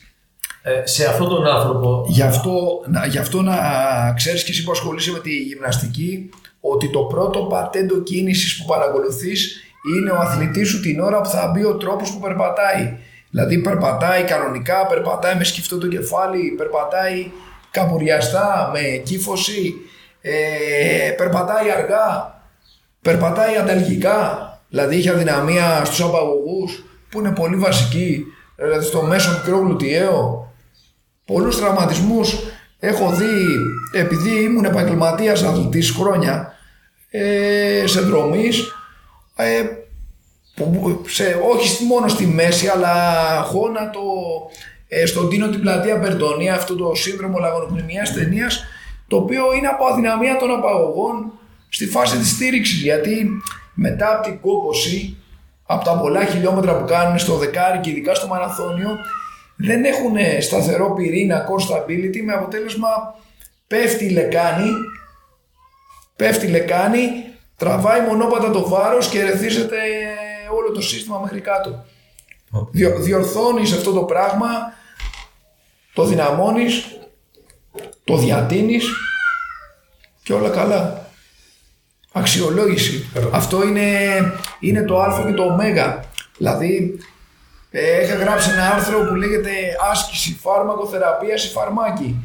σε 0.84 1.06
αυτόν 1.06 1.30
τον 1.30 1.48
άνθρωπο. 1.48 2.06
Γι' 2.08 2.22
αυτό, 2.22 2.54
να, 2.88 3.06
γι' 3.06 3.18
αυτό 3.18 3.42
να 3.42 3.56
ξέρεις 4.16 4.44
και 4.44 4.52
εσύ 4.52 4.64
που 4.64 4.72
ασχολείσαι 4.72 5.12
με 5.12 5.20
τη 5.20 5.34
γυμναστική 5.36 6.30
ότι 6.60 6.90
το 6.90 7.00
πρώτο 7.00 7.40
πατέντο 7.40 8.00
κίνησης 8.00 8.58
που 8.58 8.66
παρακολουθείς 8.66 9.62
είναι 9.98 10.12
ο 10.12 10.16
αθλητής 10.18 10.70
σου 10.70 10.80
την 10.82 11.00
ώρα 11.00 11.22
που 11.22 11.30
θα 11.30 11.52
μπει 11.54 11.64
ο 11.66 11.76
τρόπος 11.76 12.12
που 12.12 12.20
περπατάει. 12.20 12.98
Δηλαδή 13.30 13.58
περπατάει 13.62 14.24
κανονικά, 14.24 14.86
περπατάει 14.88 15.36
με 15.36 15.44
σκυφτό 15.44 15.78
το 15.78 15.88
κεφάλι, 15.88 16.54
περπατάει 16.58 17.32
καμπουριαστά, 17.82 18.70
με 18.74 18.80
κύφωση, 19.04 19.74
ε, 20.22 21.12
περπατάει 21.18 21.72
αργά, 21.72 22.36
περπατάει 23.02 23.56
ανταλγικά. 23.58 24.42
Δηλαδή 24.70 24.96
έχει 24.96 25.10
αδυναμία 25.10 25.86
στους 25.86 26.02
απαγωγούς 26.02 26.84
που 27.10 27.20
είναι 27.20 27.32
πολύ 27.32 27.56
βασική, 27.56 28.24
δηλαδή 28.56 28.86
στο 28.86 29.02
μέσο 29.02 29.32
μικρό 29.32 29.58
γλουτιαίο, 29.60 30.52
πολλούς 31.26 31.58
τραυματισμούς 31.58 32.36
έχω 32.80 33.10
δει 33.12 33.34
επειδή 34.00 34.44
ήμουν 34.44 34.66
επαγγελματίας 34.66 35.44
αθλητής 35.44 35.92
χρόνια 35.92 36.54
ε, 37.10 37.84
σε 37.86 38.02
δρομείς 38.02 38.72
ε, 39.36 39.62
που- 40.56 41.02
σε, 41.08 41.40
όχι 41.54 41.68
στη- 41.68 41.84
μόνο 41.86 42.08
στη 42.08 42.26
μέση 42.28 42.68
αλλά 42.68 43.04
γόνατο 43.52 44.00
ε, 44.50 44.77
στον 45.06 45.30
Τίνο 45.30 45.50
την 45.50 45.62
πλατεία 45.62 46.00
Περτονία 46.00 46.54
αυτό 46.56 46.76
το 46.76 46.96
σύνδρομο 46.96 47.38
λαγονοπνημίας 47.40 48.14
ταινίας 48.14 48.64
το 49.08 49.18
οποίο 49.18 49.54
είναι 49.54 49.68
από 49.68 49.86
αδυναμία 49.86 50.38
των 50.38 50.52
απαγωγών 50.52 51.32
στη 51.70 51.88
φάση 51.88 52.18
της 52.18 52.30
στήριξης 52.30 52.82
γιατί 52.82 53.28
μετά 53.74 54.12
από 54.16 54.24
την 54.24 54.40
κόπωση 54.40 55.18
από 55.66 55.86
τα 55.86 55.98
πολλά 56.00 56.26
χιλιόμετρα 56.26 56.78
που 56.78 56.86
κάνουν 56.86 57.20
στο 57.20 57.38
δεκάρι 57.38 57.80
και 57.80 57.90
ειδικά 57.90 58.14
στο 58.16 58.28
μαραθώνιο 58.28 58.90
δεν 59.56 59.84
έχουν 59.84 60.16
σταθερό 60.40 60.94
πυρήνα 60.94 61.46
core 61.48 61.74
stability 61.74 62.22
με 62.26 62.34
αποτέλεσμα 62.34 62.88
πέφτει 63.68 64.06
η 64.06 64.10
λεκάνη 64.10 64.70
πέφτει 66.16 66.46
η 66.46 66.50
λεκάνη 66.50 67.10
τραβάει 67.58 68.02
μονόπατα 68.02 68.52
το 68.52 68.68
βάρος 68.68 69.10
και 69.10 69.20
ερεθίζεται 69.20 69.78
όλο 70.58 70.72
το 70.72 70.82
σύστημα 70.82 71.20
μέχρι 71.20 71.42
κάτω 71.42 71.86
Διο, 72.72 73.00
διορθώνεις 73.00 73.72
αυτό 73.72 73.92
το 73.92 74.04
πράγμα 74.04 74.48
το 75.94 76.06
δυναμώνεις 76.06 76.86
το 78.04 78.18
διατείνεις 78.18 78.86
και 80.24 80.34
όλα 80.34 80.50
καλά 80.50 81.10
αξιολόγηση 82.12 83.06
αυτό 83.32 83.64
είναι, 83.64 83.90
είναι 84.60 84.84
το 84.84 85.02
α 85.02 85.24
και 85.26 85.34
το 85.34 85.44
ω 85.44 85.58
δηλαδή 86.38 87.00
ε, 87.72 88.04
είχα 88.04 88.16
γράψει 88.16 88.50
ένα 88.50 88.74
άρθρο 88.74 89.00
που 89.08 89.16
λέγεται 89.16 89.52
άσκηση, 89.92 90.38
φάρμακο, 90.42 90.88
θεραπεία 90.88 91.36
ή 91.36 91.48
φαρμάκι. 91.54 92.16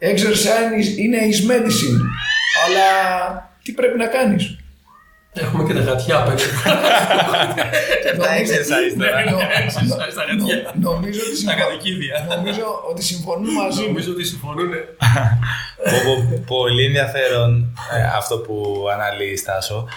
Exercise 0.00 0.98
είναι 0.98 1.18
is 1.18 1.50
medicine. 1.50 2.00
Αλλά 2.66 2.88
τι 3.62 3.72
πρέπει 3.72 3.98
να 3.98 4.06
κάνεις; 4.06 4.59
Έχουμε 5.32 5.64
και 5.64 5.74
τα 5.74 5.80
γατιά 5.80 6.16
απ' 6.18 6.28
έξω. 6.30 6.46
Τα 8.18 8.28
exercise 8.40 8.94
τώρα. 8.98 9.30
Νο- 9.30 9.38
Exercise 9.38 10.10
στα 10.10 10.24
νο- 10.36 10.44
γατιά. 10.46 10.74
Νομίζω 10.80 11.20
ότι 11.26 11.36
Στα 11.36 11.50
συμφωνώ- 11.50 11.60
κατοικίδια. 11.68 12.26
νομίζω 12.36 12.64
ότι 12.90 13.02
συμφωνούν 13.02 13.52
μαζί 13.54 13.80
μου. 13.80 13.86
Νομίζω 13.86 14.10
ότι 14.12 14.24
συμφωνούν. 14.24 14.70
Πω- 15.90 16.02
πω- 16.06 16.44
Πολύ 16.46 16.84
ενδιαφέρον 16.84 17.76
ε, 17.96 18.02
αυτό 18.16 18.38
που 18.38 18.84
αναλύεις 18.92 19.44
Τάσο. 19.44 19.88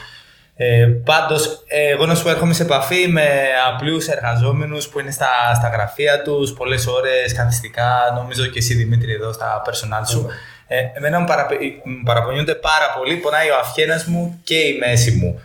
Ε, 0.56 0.86
πάντως, 1.06 1.64
ε, 1.68 1.88
εγώ 1.90 2.06
να 2.06 2.16
σου 2.16 2.24
πω, 2.24 2.30
έρχομαι 2.30 2.54
σε 2.54 2.64
επαφή 2.64 3.08
με 3.08 3.28
απλούς 3.74 4.08
εργαζόμενους 4.08 4.88
που 4.88 5.00
είναι 5.00 5.12
στα, 5.12 5.28
στα 5.56 5.68
γραφεία 5.70 6.22
τους, 6.22 6.52
πολλές 6.54 6.88
ώρες 6.88 7.34
καθιστικά, 7.34 7.90
νομίζω 8.16 8.46
και 8.46 8.60
εσύ 8.60 8.74
Δημήτρη 8.74 9.14
εδώ 9.14 9.34
στα 9.34 9.62
personal 9.66 10.08
σου. 10.10 10.28
Ε, 10.68 10.78
εμένα 10.94 11.20
μου, 11.20 11.26
παραπε- 11.26 11.62
μου 11.84 12.04
παραπονιούνται 12.06 12.56
πάρα 12.56 12.94
πολύ, 12.98 13.16
πονάει 13.16 13.50
ο 13.50 13.58
αυχένας 13.62 14.06
μου 14.06 14.40
και 14.44 14.56
η 14.56 14.78
μέση 14.78 15.12
μου. 15.12 15.42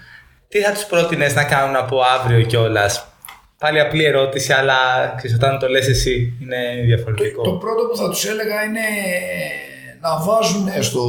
Τι 0.49 0.61
θα 0.61 0.73
τους 0.73 0.85
πρότεινες 0.85 1.35
να 1.35 1.45
κάνουν 1.45 1.77
από 1.77 2.01
αύριο 2.03 2.43
κιόλας; 2.43 3.07
Πάλι 3.59 3.81
απλή 3.81 4.05
ερώτηση, 4.05 4.53
αλλά 4.53 4.75
ξέρεις, 5.17 5.37
όταν 5.37 5.59
το 5.59 5.69
λες 5.69 5.89
εσύ 5.89 6.39
είναι 6.43 6.83
διαφορετικό. 6.85 7.43
Το 7.43 7.53
πρώτο 7.53 7.83
που 7.87 7.97
θα 7.97 8.09
τους 8.09 8.25
έλεγα 8.25 8.63
είναι 8.63 8.81
να 10.01 10.17
βάζουν 10.19 10.83
στο 10.83 11.03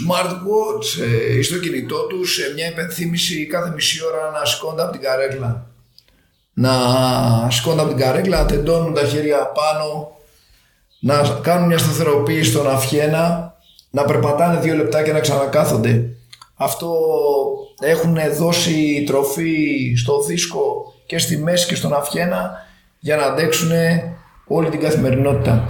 smartwatch 0.00 1.02
ε, 1.32 1.38
ή 1.38 1.42
στο 1.42 1.58
κινητό 1.58 2.06
τους 2.06 2.38
ε, 2.38 2.52
μια 2.54 2.66
υπενθύμηση 2.66 3.46
κάθε 3.46 3.70
μισή 3.70 4.04
ώρα 4.04 4.38
να 4.38 4.44
σηκώνται 4.44 4.82
από 4.82 4.92
την 4.92 5.00
καρέκλα. 5.00 5.66
Να 6.54 6.70
σηκώνται 7.50 7.80
από 7.80 7.88
την 7.90 7.98
καρέκλα, 7.98 8.38
να 8.40 8.46
τεντώνουν 8.46 8.94
τα 8.94 9.04
χέρια 9.04 9.36
πάνω, 9.46 10.16
να 11.04 11.38
κάνουν 11.42 11.66
μια 11.66 11.78
σταθεροποίηση 11.78 12.50
στον 12.50 12.70
αυχένα, 12.70 13.54
να 13.90 14.04
περπατάνε 14.04 14.60
δύο 14.60 14.74
λεπτά 14.74 15.02
και 15.02 15.12
να 15.12 15.20
ξανακάθονται. 15.20 16.08
Αυτό 16.56 16.96
έχουν 17.80 18.16
δώσει 18.38 19.04
τροφή 19.06 19.94
στο 19.96 20.22
δίσκο 20.22 20.92
και 21.06 21.18
στη 21.18 21.36
μέση 21.36 21.66
και 21.66 21.74
στον 21.74 21.94
αυχένα 21.94 22.52
για 22.98 23.16
να 23.16 23.22
αντέξουν 23.22 23.70
όλη 24.46 24.68
την 24.68 24.80
καθημερινότητα. 24.80 25.68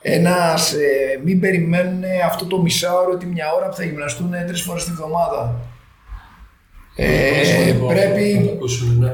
Ένας, 0.00 0.72
ε, 0.72 1.20
μην 1.24 1.40
περιμένουν 1.40 2.02
αυτό 2.26 2.46
το 2.46 2.62
μισάωρο 2.62 3.16
τη 3.16 3.26
μια 3.26 3.52
ώρα 3.52 3.68
που 3.68 3.74
θα 3.74 3.84
γυμναστούν 3.84 4.30
τρεις 4.46 4.62
φορές 4.62 4.84
τη 4.84 4.90
βδομάδα. 4.90 5.60
Ε, 6.96 7.76
πρέπει, 7.88 8.50
Ακούσουν, 8.54 8.98
ναι. 8.98 9.10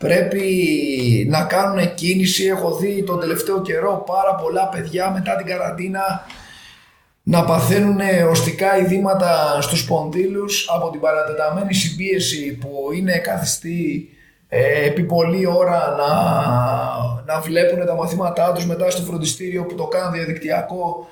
Πρέπει 0.00 1.26
να 1.30 1.42
κάνουν 1.42 1.94
κίνηση. 1.94 2.44
Έχω 2.44 2.76
δει 2.76 3.02
τον 3.06 3.20
τελευταίο 3.20 3.62
καιρό 3.62 4.04
πάρα 4.06 4.34
πολλά 4.34 4.68
παιδιά 4.68 5.10
μετά 5.10 5.36
την 5.36 5.46
καραντίνα 5.46 6.26
να 7.22 7.44
παθαίνουν 7.44 8.00
οστικά 8.30 8.78
ειδήματα 8.78 9.58
στους 9.60 9.80
σπονδύλους 9.80 10.68
από 10.74 10.90
την 10.90 11.00
παρατεταμένη 11.00 11.74
συμπίεση 11.74 12.58
που 12.60 12.70
είναι 12.94 13.18
καθιστή 13.18 14.08
ε, 14.48 14.86
επί 14.86 15.02
πολλή 15.02 15.46
ώρα 15.46 15.94
να, 15.98 17.34
να 17.34 17.40
βλέπουν 17.40 17.86
τα 17.86 17.94
μαθήματά 17.94 18.52
τους 18.52 18.66
μετά 18.66 18.90
στο 18.90 19.02
φροντιστήριο 19.02 19.64
που 19.64 19.74
το 19.74 19.84
κάνουν 19.84 20.12
διαδικτυακό 20.12 21.08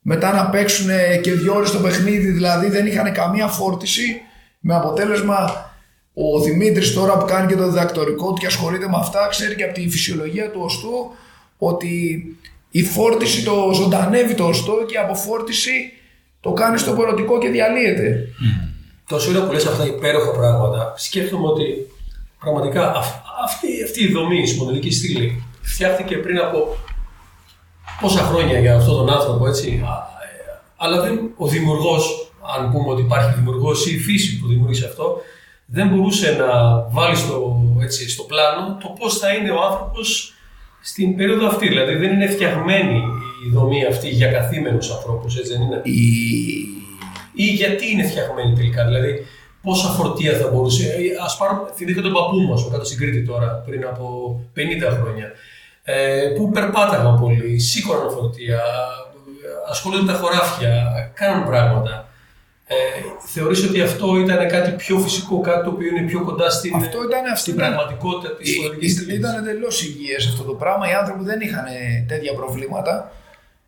μετά 0.00 0.32
να 0.32 0.50
παίξουν 0.50 0.88
και 1.22 1.32
δύο 1.32 1.54
ώρες 1.54 1.70
το 1.70 1.78
παιχνίδι 1.78 2.30
δηλαδή 2.30 2.68
δεν 2.68 2.86
είχαν 2.86 3.12
καμία 3.12 3.46
φόρτιση 3.46 4.20
με 4.60 4.74
αποτέλεσμα 4.74 5.69
ο 6.14 6.40
Δημήτρης 6.40 6.94
τώρα 6.94 7.18
που 7.18 7.24
κάνει 7.24 7.46
και 7.46 7.56
το 7.56 7.68
διδακτορικό 7.68 8.32
του 8.32 8.40
και 8.40 8.46
ασχολείται 8.46 8.88
με 8.88 8.96
αυτά 8.96 9.26
ξέρει 9.30 9.54
και 9.54 9.64
από 9.64 9.74
τη 9.74 9.88
φυσιολογία 9.88 10.50
του 10.50 10.60
οστού 10.62 11.10
ότι 11.58 12.24
η 12.70 12.82
φόρτιση 12.82 13.44
το 13.44 13.70
ζωντανεύει 13.74 14.34
το 14.34 14.44
οστό 14.44 14.84
και 14.86 14.94
η 14.94 14.96
αποφόρτιση 14.96 15.92
το 16.40 16.52
κάνει 16.52 16.78
στο 16.78 16.92
πορωτικό 16.92 17.38
και 17.38 17.48
διαλύεται. 17.48 18.28
Mm. 18.28 18.68
Τόσο 19.08 19.30
ώρα 19.30 19.46
που 19.46 19.52
λες 19.52 19.66
αυτά 19.66 19.86
υπέροχα 19.86 20.30
πράγματα, 20.30 20.94
σκέφτομαι 20.96 21.46
ότι 21.46 21.64
πραγματικά 22.40 22.94
αυτή, 23.44 23.82
αυτή 23.84 24.04
η 24.04 24.12
δομή, 24.12 24.38
η 24.38 24.46
σπονδυλική 24.46 24.90
στήλη, 24.90 25.42
φτιάχτηκε 25.62 26.16
πριν 26.16 26.38
από 26.38 26.76
πόσα 28.00 28.20
χρόνια 28.20 28.58
για 28.58 28.76
αυτόν 28.76 28.96
τον 28.96 29.10
άνθρωπο, 29.10 29.46
έτσι. 29.46 29.80
Ε, 29.82 29.86
αλλά 30.76 31.00
δεν, 31.02 31.30
ο 31.36 31.46
δημιουργός, 31.46 32.32
αν 32.56 32.72
πούμε 32.72 32.92
ότι 32.92 33.02
υπάρχει 33.02 33.34
δημιουργός 33.34 33.86
ή 33.86 33.94
η 33.94 33.98
φύση 33.98 34.38
που 34.38 34.46
δημιούργησε 34.46 34.86
αυτό, 34.86 35.20
δεν 35.72 35.88
μπορούσε 35.88 36.36
να 36.38 36.80
βάλει 36.90 37.16
στο, 37.16 37.62
έτσι, 37.82 38.10
στο 38.10 38.22
πλάνο 38.22 38.78
το 38.82 38.94
πώς 38.98 39.18
θα 39.18 39.34
είναι 39.34 39.50
ο 39.50 39.60
άνθρωπος 39.70 40.34
στην 40.82 41.16
περίοδο 41.16 41.46
αυτή. 41.46 41.68
Δηλαδή 41.68 41.94
δεν 41.94 42.12
είναι 42.12 42.28
φτιαγμένη 42.28 43.02
η 43.46 43.50
δομή 43.52 43.84
αυτή 43.84 44.08
για 44.08 44.32
καθήμενους 44.32 44.90
ανθρώπους, 44.90 45.38
έτσι 45.38 45.52
δεν 45.52 45.60
είναι; 45.60 45.80
Η... 45.82 46.00
Ή 47.34 47.44
γιατί 47.44 47.90
είναι 47.90 48.06
φτιαγμένη 48.06 48.54
τελικά; 48.54 48.84
Δηλαδή 48.84 49.26
πόσα 49.62 49.88
φορτία 49.88 50.32
θα 50.32 50.48
μπορούσε; 50.48 50.86
Ε, 50.86 50.98
Α 51.24 51.36
πάρω, 51.38 51.70
θυμήθηκα 51.74 52.02
τον 52.02 52.12
παππού 52.12 52.40
μας 52.40 52.68
κάτω 52.70 52.84
στην 52.84 52.98
Κρήτη 52.98 53.24
τώρα, 53.24 53.62
πριν 53.66 53.84
από 53.84 54.04
50 54.56 54.60
χρόνια. 55.00 55.32
Ε, 55.82 56.32
που 56.36 56.50
περπάταγαν 56.50 57.20
πολύ, 57.20 57.58
σήκωναν 57.58 58.10
φορτία, 58.10 58.60
ασχολούνται 59.70 60.02
με 60.02 60.12
τα 60.12 60.18
χωράφια, 60.18 60.92
κάναν 61.14 61.44
πράγματα. 61.44 62.09
Ε, 62.72 62.76
θεωρείς 63.18 63.64
ότι 63.64 63.80
αυτό 63.80 64.18
ήταν 64.18 64.48
κάτι 64.48 64.70
πιο 64.70 64.98
φυσικό, 64.98 65.40
κάτι 65.40 65.64
το 65.64 65.70
οποίο 65.70 65.88
είναι 65.88 66.06
πιο 66.06 66.24
κοντά 66.24 66.50
στην, 66.50 66.74
αυτό 66.74 66.98
ήταν, 67.02 67.36
στην 67.36 67.54
πραγματικότητα 67.54 68.36
της 68.36 68.56
πολιτικής 68.56 69.00
Ήταν, 69.00 69.16
ήταν 69.16 69.34
εντελώς 69.34 69.82
υγιές 69.82 70.26
αυτό 70.26 70.42
το 70.42 70.52
πράγμα. 70.52 70.90
Οι 70.90 70.92
άνθρωποι 70.92 71.24
δεν 71.24 71.40
είχαν 71.40 71.64
τέτοια 72.06 72.34
προβλήματα. 72.34 73.12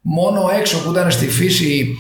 Μόνο 0.01 0.51
έξω 0.59 0.83
που 0.83 0.91
ήταν 0.91 1.11
στη 1.11 1.29
φύση 1.29 1.97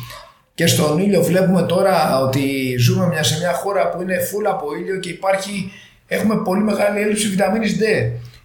και 0.54 0.66
στον 0.66 0.98
ήλιο 0.98 1.22
βλέπουμε 1.22 1.62
τώρα 1.62 2.20
ότι 2.20 2.76
ζούμε 2.78 3.06
μια, 3.06 3.22
σε 3.22 3.38
μια 3.38 3.52
χώρα 3.52 3.88
που 3.88 4.02
είναι 4.02 4.16
full 4.16 4.44
από 4.48 4.74
ήλιο 4.74 4.98
και 4.98 5.10
υπάρχει, 5.10 5.72
έχουμε 6.06 6.42
πολύ 6.44 6.62
μεγάλη 6.62 7.00
έλλειψη 7.00 7.28
βιταμίνης 7.28 7.78
D. 7.80 7.82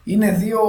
Είναι 0.03 0.31
δύο 0.31 0.59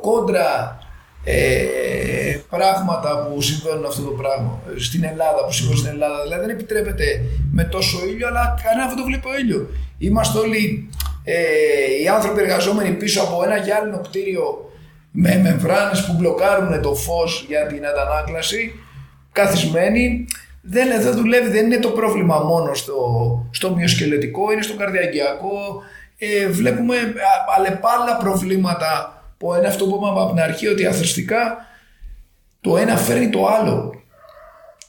κόντρα 0.00 0.78
ε, 1.24 2.38
πράγματα 2.48 3.26
που 3.26 3.40
συμβαίνουν 3.40 3.84
αυτό 3.84 4.02
το 4.02 4.10
πράγμα 4.10 4.62
στην 4.78 5.04
Ελλάδα, 5.04 5.44
που 5.44 5.52
συμβαίνουν 5.52 5.78
στην 5.78 5.90
Ελλάδα. 5.90 6.22
Δηλαδή 6.22 6.40
δεν 6.46 6.54
επιτρέπεται 6.56 7.22
με 7.52 7.64
τόσο 7.64 7.98
ήλιο, 8.06 8.26
αλλά 8.28 8.60
κανένα 8.64 8.88
δεν 8.88 8.96
το 8.96 9.04
βλέπει 9.04 9.28
ο 9.28 9.38
ήλιο. 9.38 9.68
Είμαστε 9.98 10.38
όλοι 10.38 10.88
ε, 11.24 11.34
οι 12.02 12.08
άνθρωποι 12.08 12.40
εργαζόμενοι 12.40 12.90
πίσω 12.90 13.22
από 13.22 13.44
ένα 13.44 13.56
γυάλινο 13.56 14.00
κτίριο 14.00 14.70
με 15.10 15.40
μεμβράνες 15.42 16.04
που 16.04 16.12
μπλοκάρουν 16.18 16.82
το 16.82 16.94
φως 16.94 17.44
για 17.48 17.66
την 17.66 17.86
αντανάκλαση, 17.86 18.72
καθισμένοι. 19.32 20.24
Δεν, 20.62 21.02
δεν 21.02 21.14
δουλεύει, 21.14 21.50
δεν 21.50 21.64
είναι 21.64 21.78
το 21.78 21.88
πρόβλημα 21.88 22.38
μόνο 22.38 22.74
στο, 22.74 22.96
στο 23.50 23.74
μυοσκελετικό, 23.74 24.52
είναι 24.52 24.62
στο 24.62 24.76
καρδιαγγειακό. 24.76 25.82
Ε, 26.18 26.48
βλέπουμε 26.48 26.96
αλλεπάλληλα 27.56 28.16
προβλήματα 28.16 29.11
που 29.42 29.54
είναι 29.54 29.66
αυτό 29.66 29.84
που 29.84 29.96
είπαμε 29.96 30.20
από 30.20 30.32
την 30.32 30.42
αρχή 30.42 30.68
ότι 30.68 30.86
αθρηστικά 30.86 31.66
το 32.60 32.76
ένα 32.76 32.96
φέρνει 32.96 33.30
το 33.30 33.46
άλλο. 33.46 34.02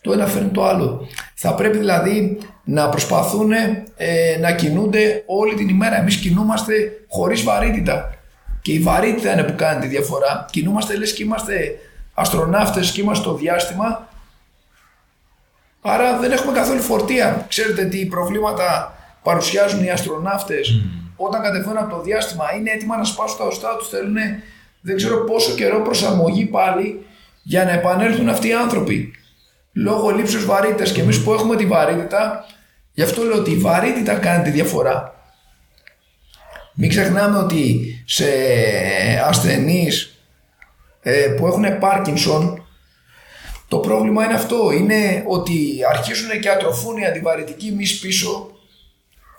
Το 0.01 0.11
ένα 0.11 0.25
φέρνει 0.27 0.49
το 0.49 0.65
άλλο. 0.65 1.07
Θα 1.35 1.55
πρέπει 1.55 1.77
δηλαδή 1.77 2.37
να 2.63 2.89
προσπαθούν 2.89 3.51
ε, 3.51 4.37
να 4.39 4.51
κινούνται 4.51 5.23
όλη 5.25 5.55
την 5.55 5.69
ημέρα. 5.69 5.97
Εμείς 5.97 6.15
κινούμαστε 6.15 6.73
χωρίς 7.07 7.43
βαρύτητα. 7.43 8.13
Και 8.61 8.71
η 8.71 8.79
βαρύτητα 8.79 9.33
είναι 9.33 9.43
που 9.43 9.55
κάνει 9.55 9.81
τη 9.81 9.87
διαφορά. 9.87 10.45
Κινούμαστε 10.51 10.97
λες 10.97 11.13
και 11.13 11.23
είμαστε 11.23 11.79
αστροναύτες 12.13 12.91
και 12.91 13.01
είμαστε 13.01 13.23
στο 13.23 13.33
διάστημα. 13.35 14.07
Άρα 15.81 16.19
δεν 16.19 16.31
έχουμε 16.31 16.53
καθόλου 16.53 16.81
φορτία. 16.81 17.45
Ξέρετε 17.49 17.85
τι 17.85 18.05
προβλήματα 18.05 18.95
παρουσιάζουν 19.23 19.83
οι 19.83 19.91
αστροναύτες; 19.91 20.81
Όταν 21.27 21.41
κατεβαίνουν 21.41 21.77
από 21.77 21.95
το 21.95 22.01
διάστημα. 22.01 22.45
Είναι 22.57 22.71
έτοιμα 22.71 22.97
να 22.97 23.03
σπάσουν 23.03 23.37
τα 23.37 23.45
οστά 23.45 23.75
τους. 23.77 23.89
Θέλουν 23.89 24.17
δεν 24.81 24.95
ξέρω 24.95 25.23
πόσο 25.23 25.55
καιρό 25.55 25.81
προσαρμογή 25.81 26.45
πάλι 26.45 27.05
για 27.43 27.63
να 27.63 27.71
επανέλθουν 27.71 28.29
αυτοί 28.29 28.47
οι 28.47 28.53
άνθρωποι. 28.53 29.13
Λόγω 29.73 30.09
λήψεως 30.09 30.45
βαρύτητας 30.45 30.91
και 30.91 31.01
εμείς 31.01 31.23
που 31.23 31.33
έχουμε 31.33 31.55
τη 31.55 31.65
βαρύτητα, 31.65 32.45
γι' 32.93 33.01
αυτό 33.01 33.23
λέω 33.23 33.37
ότι 33.37 33.51
η 33.51 33.57
βαρύτητα 33.57 34.13
κάνει 34.13 34.43
τη 34.43 34.49
διαφορά. 34.49 35.15
Μην 36.73 36.89
ξεχνάμε 36.89 37.37
ότι 37.37 37.81
σε 38.05 38.25
ασθενείς 39.27 40.19
ε, 41.01 41.27
που 41.37 41.47
έχουν 41.47 41.77
Πάρκινσον 41.79 42.67
το 43.67 43.79
πρόβλημα 43.79 44.25
είναι 44.25 44.33
αυτό, 44.33 44.71
είναι 44.71 45.23
ότι 45.27 45.79
αρχίζουν 45.89 46.39
και 46.39 46.49
ατροφούν 46.49 46.97
οι 46.97 47.05
αντιβαρυτικοί 47.05 47.71
μυς 47.71 47.99
πίσω 47.99 48.51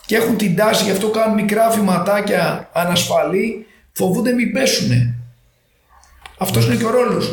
και 0.06 0.16
έχουν 0.16 0.36
την 0.36 0.56
τάση, 0.56 0.84
γι' 0.84 0.90
αυτό 0.90 1.10
κάνουν 1.10 1.34
μικρά 1.34 1.70
βηματάκια 1.70 2.70
ανασφαλή, 2.72 3.66
φοβούνται 3.92 4.32
μην 4.32 4.52
πέσουνε. 4.52 5.14
Αυτός 6.38 6.66
είναι 6.66 6.76
και 6.76 6.84
ο 6.84 6.90
ρόλος. 6.90 7.30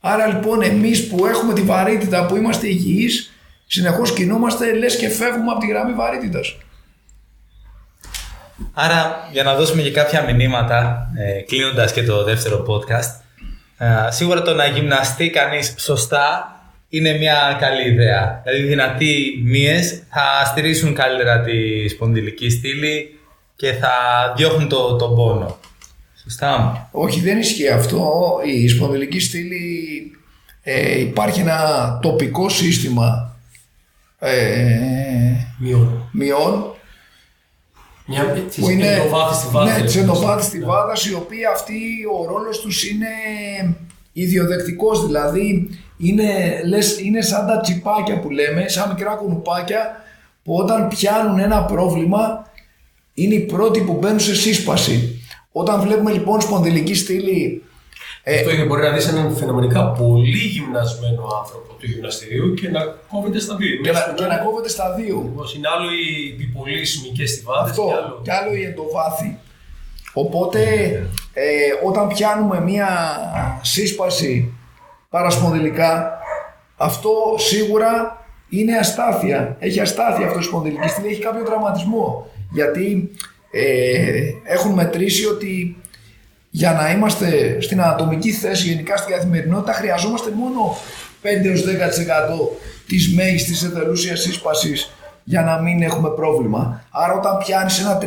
Άρα 0.00 0.26
λοιπόν 0.26 0.62
εμείς 0.62 1.08
που 1.08 1.26
έχουμε 1.26 1.52
τη 1.52 1.62
βαρύτητα, 1.62 2.26
που 2.26 2.36
είμαστε 2.36 2.66
υγιείς, 2.66 3.32
συνεχώς 3.66 4.12
κινούμαστε 4.12 4.72
λες 4.72 4.96
και 4.96 5.08
φεύγουμε 5.08 5.50
από 5.50 5.60
τη 5.60 5.66
γραμμή 5.66 5.92
βαρύτητας. 5.92 6.56
Άρα 8.72 9.28
για 9.32 9.42
να 9.42 9.54
δώσουμε 9.54 9.82
και 9.82 9.90
κάποια 9.90 10.22
μηνύματα, 10.22 11.10
ε, 11.16 11.40
κλείνοντας 11.40 11.92
και 11.92 12.02
το 12.02 12.24
δεύτερο 12.24 12.64
podcast, 12.68 13.20
ε, 13.78 14.10
σίγουρα 14.10 14.42
το 14.42 14.54
να 14.54 14.66
γυμναστεί 14.66 15.30
κανείς 15.30 15.74
σωστά 15.78 16.57
είναι 16.88 17.12
μια 17.12 17.56
καλή 17.60 17.90
ιδέα. 17.90 18.42
Δηλαδή 18.44 18.62
δυνατοί 18.62 19.42
μύες 19.44 20.02
θα 20.10 20.44
στηρίσουν 20.46 20.94
καλύτερα 20.94 21.40
τη 21.40 21.88
σπονδυλική 21.88 22.50
στήλη 22.50 23.18
και 23.56 23.72
θα 23.72 23.92
διώχνουν 24.36 24.68
το, 24.68 24.96
τον 24.96 25.14
πόνο. 25.14 25.58
Σωστά. 26.22 26.88
Όχι, 26.92 27.20
δεν 27.20 27.38
ισχύει 27.38 27.68
αυτό. 27.68 28.10
Η 28.44 28.68
σπονδυλική 28.68 29.20
στήλη 29.20 30.10
ε, 30.62 31.00
υπάρχει 31.00 31.40
ένα 31.40 31.98
τοπικό 32.02 32.48
σύστημα 32.48 33.36
ε, 34.18 35.36
μειών. 36.12 36.72
Μια, 38.10 38.24
που 38.56 38.70
είναι 38.70 39.02
στη 39.32 39.48
βάδα. 39.50 39.78
Ναι, 39.78 39.84
της 39.84 39.96
εντοβάθης 39.96 40.46
στη 40.46 40.60
βάδα, 40.60 40.92
η 41.10 41.14
οποία 41.14 41.50
αυτή 41.50 41.80
ο 42.20 42.26
ρόλος 42.26 42.60
τους 42.60 42.90
είναι 42.90 43.06
ιδιοδεκτικός, 44.12 45.06
δηλαδή 45.06 45.68
είναι, 45.98 46.60
λες, 46.64 47.00
είναι 47.00 47.22
σαν 47.22 47.46
τα 47.46 47.60
τσιπάκια 47.60 48.20
που 48.20 48.30
λέμε, 48.30 48.68
σαν 48.68 48.88
μικρά 48.88 49.14
κουνουπάκια 49.14 50.04
που 50.42 50.54
όταν 50.54 50.88
πιάνουν 50.88 51.38
ένα 51.38 51.64
πρόβλημα 51.64 52.46
είναι 53.14 53.34
οι 53.34 53.40
πρώτοι 53.40 53.80
που 53.80 53.92
μπαίνουν 53.92 54.20
σε 54.20 54.34
σύσπαση. 54.34 55.22
Όταν 55.52 55.80
βλέπουμε 55.80 56.12
λοιπόν 56.12 56.40
σπονδυλική 56.40 56.94
στήλη. 56.94 57.62
Ε, 58.22 58.34
Αυτό 58.34 58.50
είναι 58.50 58.64
μπορεί 58.64 58.82
να 58.82 58.92
δεις 58.92 59.08
έναν 59.08 59.36
φαινομενικά 59.36 59.88
πολύ 59.90 60.38
γυμνασμένο 60.38 61.22
άνθρωπο 61.38 61.72
του 61.78 61.86
γυμναστηρίου 61.86 62.54
και 62.54 62.68
να 62.68 62.80
κόβεται 63.08 63.38
στα 63.38 63.56
δύο. 63.56 63.80
Και, 63.82 63.92
να, 63.92 64.14
και 64.16 64.24
να 64.24 64.36
κόβεται 64.36 64.68
στα 64.68 64.94
δύο. 64.94 65.32
είναι 65.56 65.68
άλλο 65.76 65.88
οι 65.90 66.32
επιπολίσιμοι 66.34 67.08
και 67.08 67.26
στη 67.26 67.42
βάθη. 67.44 67.70
Αυτό, 67.70 67.82
και 67.86 67.94
άλλο, 67.94 68.20
και 68.22 68.32
άλλο 68.32 68.54
η 68.54 68.62
εντοβάθη. 68.64 69.38
Οπότε 70.12 70.60
ε, 71.32 71.44
όταν 71.84 72.08
πιάνουμε 72.08 72.60
μία 72.60 72.88
σύσπαση 73.62 74.57
παρασπονδυλικά, 75.08 76.18
αυτό 76.76 77.10
σίγουρα 77.36 78.16
είναι 78.48 78.76
αστάθεια. 78.76 79.56
Έχει 79.58 79.80
αστάθεια 79.80 80.26
αυτό 80.26 80.38
η 80.38 80.42
σπονδυλική 80.42 80.88
στήλη, 80.88 81.08
έχει 81.08 81.20
κάποιο 81.20 81.44
τραυματισμό. 81.44 82.30
Γιατί 82.50 83.10
ε, 83.50 84.22
έχουν 84.44 84.72
μετρήσει 84.72 85.26
ότι 85.26 85.76
για 86.50 86.72
να 86.72 86.90
είμαστε 86.90 87.60
στην 87.60 87.80
ανατομική 87.80 88.32
θέση 88.32 88.68
γενικά 88.68 88.96
στην 88.96 89.14
καθημερινότητα 89.14 89.72
χρειαζόμαστε 89.72 90.30
μόνο 90.30 90.76
5-10% 91.22 91.26
της 92.86 93.14
μέγιστης 93.14 93.62
εθελούσιας 93.62 94.20
σύσπασης 94.20 94.92
για 95.24 95.42
να 95.42 95.60
μην 95.60 95.82
έχουμε 95.82 96.08
πρόβλημα. 96.08 96.84
Άρα 96.90 97.14
όταν 97.14 97.38
πιάνεις 97.38 97.80
ένα 97.80 97.98
30-35 97.98 98.04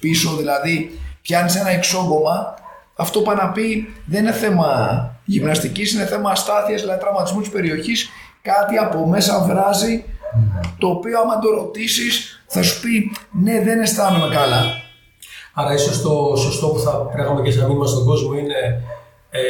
πίσω, 0.00 0.36
δηλαδή 0.36 0.98
πιάνεις 1.22 1.56
ένα 1.56 1.70
εξόγκωμα, 1.70 2.54
αυτό 2.96 3.20
πάει 3.20 3.36
να 3.36 3.48
πει 3.48 3.94
δεν 4.06 4.22
είναι 4.22 4.32
θέμα 4.32 5.17
γυμναστικής, 5.28 5.92
είναι 5.92 6.06
θέμα 6.06 6.30
αστάθειας, 6.30 6.80
δηλαδή 6.80 7.00
τραυματισμού 7.00 7.40
της 7.40 7.50
περιοχής 7.50 8.08
κάτι 8.42 8.76
από 8.76 9.06
μέσα 9.06 9.44
βράζει 9.48 10.04
το 10.78 10.88
οποίο 10.88 11.20
άμα 11.20 11.38
το 11.38 11.50
ρωτήσεις 11.50 12.42
θα 12.46 12.62
σου 12.62 12.80
πει 12.80 13.16
ναι 13.42 13.60
δεν 13.60 13.80
αισθάνομαι 13.80 14.34
καλά. 14.34 14.62
Άρα 15.54 15.74
ίσως 15.74 16.02
το 16.02 16.34
σωστό 16.36 16.66
που 16.68 16.78
θα 16.78 16.90
πρέπει 16.90 17.42
και 17.42 17.50
σαν 17.50 17.66
μήνυμα 17.66 17.86
στον 17.86 18.04
κόσμο 18.04 18.34
είναι 18.34 18.82
ε, 19.30 19.40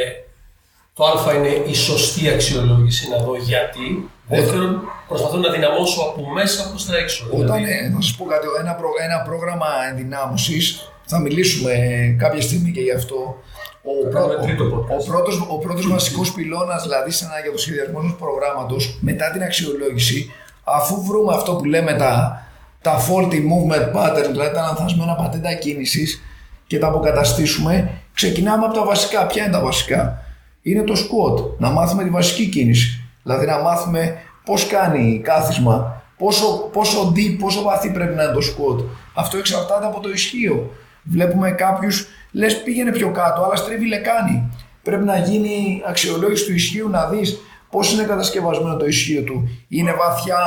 το 0.94 1.04
α 1.04 1.34
είναι 1.34 1.48
η 1.48 1.74
σωστή 1.74 2.28
αξιολόγηση, 2.28 3.08
να 3.08 3.18
δω 3.18 3.36
γιατί. 3.36 4.08
Δεύτερον, 4.28 4.80
προσπαθώ 5.08 5.36
να 5.36 5.50
δυναμώσω 5.50 6.00
από 6.00 6.30
μέσα 6.30 6.68
προς 6.68 6.86
τα 6.86 6.96
έξω. 6.96 7.26
Όταν, 7.30 7.56
δηλαδή... 7.56 7.72
ε, 7.72 7.90
θα 7.94 8.00
σας 8.00 8.14
πω 8.16 8.24
κάτι, 8.24 8.46
ένα, 8.60 8.74
προ, 8.74 8.88
ένα 9.02 9.18
πρόγραμμα 9.20 9.66
ενδυνάμωσης, 9.90 10.90
θα 11.04 11.18
μιλήσουμε 11.18 11.72
κάποια 12.18 12.42
στιγμή 12.42 12.70
και 12.70 12.80
γι' 12.80 12.92
αυτό. 12.92 13.42
Ο, 13.90 14.08
πρω, 14.08 14.22
ο, 14.22 14.94
ο, 14.94 15.04
πρώτος, 15.04 15.46
ο 15.48 15.58
πρώτος 15.58 15.88
βασικός 15.88 16.32
πυλώνας, 16.32 16.82
δηλαδή 16.82 17.10
σε 17.10 17.24
ένα, 17.24 17.40
για 17.42 17.52
το 17.52 17.58
σχεδιασμό 17.58 17.98
ενός 18.02 18.16
προγράμματος, 18.18 18.98
μετά 19.00 19.30
την 19.30 19.42
αξιολόγηση, 19.42 20.32
αφού 20.64 21.04
βρούμε 21.04 21.34
αυτό 21.34 21.54
που 21.54 21.64
λέμε 21.64 21.92
τα, 21.92 22.42
τα 22.82 22.98
faulty 23.06 23.40
movement 23.50 23.86
pattern, 23.96 24.28
δηλαδή 24.30 24.54
τα 24.54 24.60
λανθασμένα 24.60 25.14
πατέντα 25.14 25.54
κίνησης 25.54 26.22
και 26.66 26.78
τα 26.78 26.86
αποκαταστήσουμε, 26.86 27.90
ξεκινάμε 28.14 28.64
από 28.64 28.74
τα 28.74 28.84
βασικά. 28.84 29.26
Ποια 29.26 29.42
είναι 29.42 29.52
τα 29.52 29.60
βασικά; 29.60 30.22
Είναι 30.62 30.82
το 30.82 30.94
squat, 30.94 31.44
να 31.58 31.70
μάθουμε 31.70 32.02
τη 32.02 32.10
βασική 32.10 32.46
κίνηση. 32.48 33.02
Δηλαδή 33.22 33.46
να 33.46 33.58
μάθουμε 33.58 34.16
πώς 34.44 34.66
κάνει 34.66 35.20
κάθισμα, 35.24 36.02
πόσο, 36.18 36.68
πόσο 36.72 37.12
deep, 37.16 37.36
πόσο 37.38 37.62
βαθύ 37.62 37.90
πρέπει 37.92 38.14
να 38.14 38.22
είναι 38.22 38.32
το 38.32 38.40
squat. 38.40 38.84
Αυτό 39.14 39.38
εξαρτάται 39.38 39.86
από 39.86 40.00
το 40.00 40.08
ισχύο. 40.10 40.70
Βλέπουμε 41.08 41.50
κάποιους, 41.50 42.06
λες 42.32 42.62
πήγαινε 42.62 42.90
πιο 42.90 43.10
κάτω, 43.10 43.42
αλλά 43.42 43.56
στρίβει 43.56 43.86
λεκάνη. 43.86 44.50
Πρέπει 44.82 45.04
να 45.04 45.18
γίνει 45.18 45.82
αξιολόγηση 45.86 46.44
του 46.44 46.52
ισχύου 46.52 46.88
να 46.88 47.06
δεις 47.08 47.38
πώς 47.70 47.92
είναι 47.92 48.02
κατασκευασμένο 48.02 48.76
το 48.76 48.86
ισχύο 48.86 49.22
του. 49.22 49.48
Είναι 49.68 49.92
βαθιά 49.92 50.38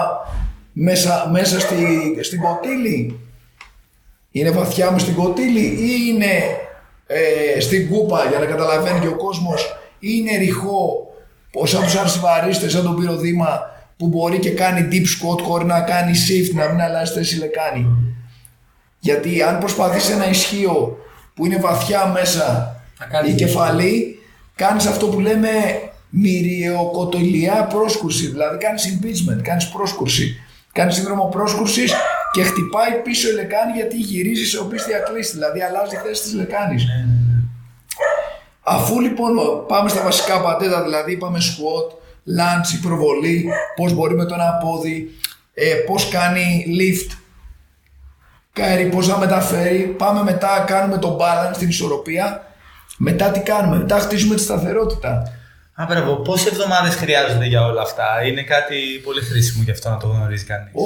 μέσα, 0.73 1.29
μέσα 1.31 1.59
στη, 1.59 1.75
στην 2.21 2.39
κοτήλη; 2.41 3.19
Είναι 4.31 4.51
βαθιά 4.51 4.91
μες 4.91 5.01
στην 5.01 5.15
κοτήλη 5.15 5.65
ή 5.65 5.89
είναι 6.07 6.31
ε, 7.07 7.59
στην 7.59 7.89
κούπα 7.89 8.25
για 8.29 8.39
να 8.39 8.45
καταλαβαίνει 8.45 8.99
και 8.99 9.07
ο 9.07 9.15
κόσμος 9.15 9.75
ή 9.99 10.07
είναι 10.11 10.37
ρηχό 10.37 11.05
σαν 11.63 11.83
τους 11.83 11.95
αρσιβαρίστες, 11.95 12.71
σαν 12.71 12.83
τον 12.83 12.95
πυροδήμα 12.95 13.59
που 13.97 14.07
μπορεί 14.07 14.39
και 14.39 14.51
κάνει 14.51 14.87
deep 14.91 15.05
squat, 15.05 15.43
μπορεί 15.47 15.65
να 15.65 15.81
κάνει 15.81 16.11
shift, 16.27 16.55
να 16.55 16.69
μην 16.69 16.81
αλλάζει 16.81 17.13
θέση 17.13 17.37
λεκάνη; 17.37 17.87
Γιατί 19.03 19.41
αν 19.41 19.57
προσπαθείς 19.59 20.09
ένα 20.09 20.29
ισχύο 20.29 20.97
που 21.33 21.45
είναι 21.45 21.57
βαθιά 21.57 22.05
μέσα 22.05 22.75
η 23.27 23.33
κεφαλή, 23.33 24.19
κάνεις 24.55 24.85
αυτό 24.85 25.07
που 25.07 25.19
λέμε 25.19 25.49
μυριοκοτολιά 26.09 27.67
πρόσκουρση. 27.69 28.27
Δηλαδή 28.27 28.57
κάνεις 28.57 28.99
impeachment, 28.99 29.41
κάνεις 29.41 29.69
πρόσκουρση. 29.69 30.35
Κάνεις 30.71 30.95
σύνδρομο 30.95 31.25
πρόσκουρσης 31.25 31.93
και 32.31 32.43
χτυπάει 32.43 33.01
πίσω 33.03 33.29
η 33.29 33.33
λεκάνη 33.33 33.71
γιατί 33.75 33.97
γυρίζει 33.97 34.45
σε 34.45 34.59
οπίστια 34.59 34.97
κλίση. 34.97 35.31
Δηλαδή 35.31 35.61
αλλάζει 35.61 35.95
η 35.95 35.99
θέση 36.03 36.21
της 36.21 36.33
λεκάνης. 36.33 36.83
Ναι, 36.85 36.93
ναι, 36.93 37.03
ναι. 37.03 37.41
Αφού 38.63 39.01
λοιπόν 39.01 39.31
πάμε 39.67 39.89
στα 39.89 40.03
βασικά 40.03 40.41
πατέτα, 40.41 40.83
δηλαδή 40.83 41.11
είπαμε 41.11 41.39
squat, 41.39 41.87
lunge, 42.37 42.73
η 42.73 42.77
προβολή, 42.81 43.49
πώς 43.75 43.93
μπορεί 43.93 44.15
με 44.15 44.25
το 44.25 44.33
ένα 44.33 44.57
πόδι, 44.63 45.09
ε, 45.53 45.73
πώς 45.73 46.09
κάνει 46.09 46.65
lift, 46.79 47.11
καέρι, 48.53 48.85
πώς 48.85 49.07
να 49.07 49.17
μεταφέρει. 49.17 49.79
Πάμε 49.97 50.23
μετά, 50.23 50.63
κάνουμε 50.67 50.97
το 50.97 51.17
balance, 51.21 51.57
την 51.57 51.69
ισορροπία. 51.69 52.45
Μετά 52.97 53.31
τι 53.31 53.39
κάνουμε, 53.39 53.77
μετά 53.77 53.99
χτίζουμε 53.99 54.35
τη 54.35 54.41
σταθερότητα. 54.41 55.23
Α, 55.81 55.85
μπράβο. 55.89 56.15
Πόσες 56.15 56.51
εβδομάδες 56.51 56.95
χρειάζονται 56.95 57.45
για 57.45 57.65
όλα 57.65 57.81
αυτά, 57.81 58.25
Είναι 58.27 58.43
κάτι 58.43 58.75
πολύ 59.03 59.21
χρήσιμο 59.21 59.63
γι' 59.63 59.71
αυτό 59.71 59.89
να 59.89 59.97
το 59.97 60.07
γνωρίζει 60.07 60.45
κανείς. 60.45 60.71
Ο, 60.73 60.85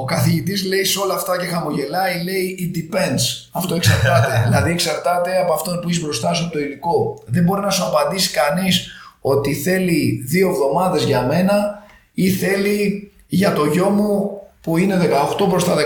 ο 0.00 0.04
καθηγητής 0.04 0.64
λέει 0.64 0.84
σε 0.84 0.98
όλα 0.98 1.14
αυτά 1.14 1.38
και 1.38 1.46
χαμογελάει, 1.46 2.22
λέει 2.22 2.56
It 2.60 2.76
depends. 2.78 3.22
Αυτό 3.52 3.74
εξαρτάται. 3.74 4.40
δηλαδή 4.46 4.70
εξαρτάται 4.70 5.40
από 5.40 5.52
αυτόν 5.52 5.80
που 5.80 5.90
είσαι 5.90 6.00
μπροστά 6.00 6.34
σου 6.34 6.50
το 6.52 6.58
υλικό. 6.58 7.22
Δεν 7.26 7.42
μπορεί 7.44 7.60
να 7.60 7.70
σου 7.70 7.84
απαντήσει 7.84 8.30
κανείς 8.30 8.90
ότι 9.20 9.54
θέλει 9.54 10.24
δύο 10.26 10.48
εβδομάδες 10.48 11.02
για 11.02 11.22
μένα 11.22 11.82
ή 12.12 12.30
θέλει 12.30 13.12
για 13.26 13.52
το 13.52 13.64
γιο 13.64 13.88
μου 13.88 14.37
που 14.68 14.76
είναι 14.76 14.98
18 15.38 15.48
προς 15.48 15.64
τα 15.64 15.74
19 15.74 15.78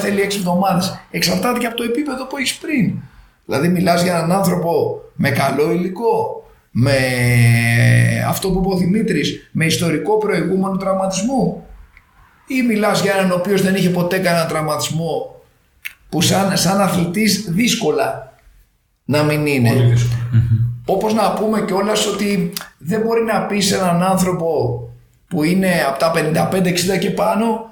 θέλει 0.00 0.20
6 0.30 0.34
εβδομάδες. 0.36 0.98
Εξαρτάται 1.10 1.58
και 1.58 1.66
από 1.66 1.76
το 1.76 1.82
επίπεδο 1.82 2.26
που 2.26 2.36
έχεις 2.36 2.56
πριν. 2.56 2.94
Δηλαδή 3.44 3.68
μιλάς 3.68 4.02
για 4.02 4.16
έναν 4.16 4.32
άνθρωπο 4.32 5.00
με 5.14 5.30
καλό 5.30 5.70
υλικό, 5.70 6.44
με 6.70 6.96
αυτό 8.28 8.50
που 8.50 8.58
είπε 8.58 8.74
ο 8.74 8.76
Δημήτρης, 8.76 9.50
με 9.52 9.64
ιστορικό 9.64 10.18
προηγούμενο 10.18 10.76
τραυματισμού 10.76 11.66
ή 12.46 12.62
μιλάς 12.62 13.02
για 13.02 13.14
έναν 13.14 13.30
ο 13.30 13.34
οποίος 13.34 13.62
δεν 13.62 13.74
είχε 13.74 13.90
ποτέ 13.90 14.18
κανένα 14.18 14.46
τραυματισμό 14.46 15.40
που 16.08 16.20
σαν, 16.20 16.56
σαν 16.56 16.80
αθλητής 16.80 17.46
δύσκολα 17.50 18.32
να 19.04 19.22
μην 19.22 19.46
είναι. 19.46 19.96
Όπως 20.84 21.14
να 21.14 21.32
πούμε 21.32 21.64
κιόλας 21.66 22.06
ότι 22.06 22.52
δεν 22.78 23.00
μπορεί 23.00 23.22
να 23.22 23.46
πεις 23.46 23.66
σε 23.66 23.76
έναν 23.76 24.02
άνθρωπο 24.02 24.80
που 25.28 25.44
είναι 25.44 25.70
από 25.88 25.98
τα 25.98 26.12
55-60 26.94 26.98
και 26.98 27.10
πάνω 27.10 27.68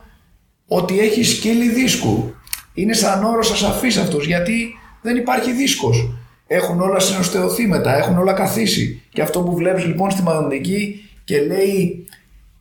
ότι 0.66 0.98
έχει 0.98 1.24
σκύλι 1.24 1.68
δίσκου. 1.68 2.34
Είναι 2.74 2.92
σαν 2.92 3.24
όρος 3.24 3.50
ασαφής 3.50 3.96
αυτός 3.96 4.26
γιατί 4.26 4.74
δεν 5.02 5.16
υπάρχει 5.16 5.52
δίσκος. 5.52 6.08
Έχουν 6.46 6.80
όλα 6.80 7.00
συνοστεωθεί 7.00 7.66
μετά, 7.66 7.96
έχουν 7.96 8.18
όλα 8.18 8.32
καθίσει. 8.32 9.02
Και 9.12 9.22
αυτό 9.22 9.40
που 9.40 9.54
βλέπεις 9.54 9.84
λοιπόν 9.84 10.10
στη 10.10 10.22
μαγνητική 10.22 11.10
και 11.24 11.40
λέει 11.40 12.06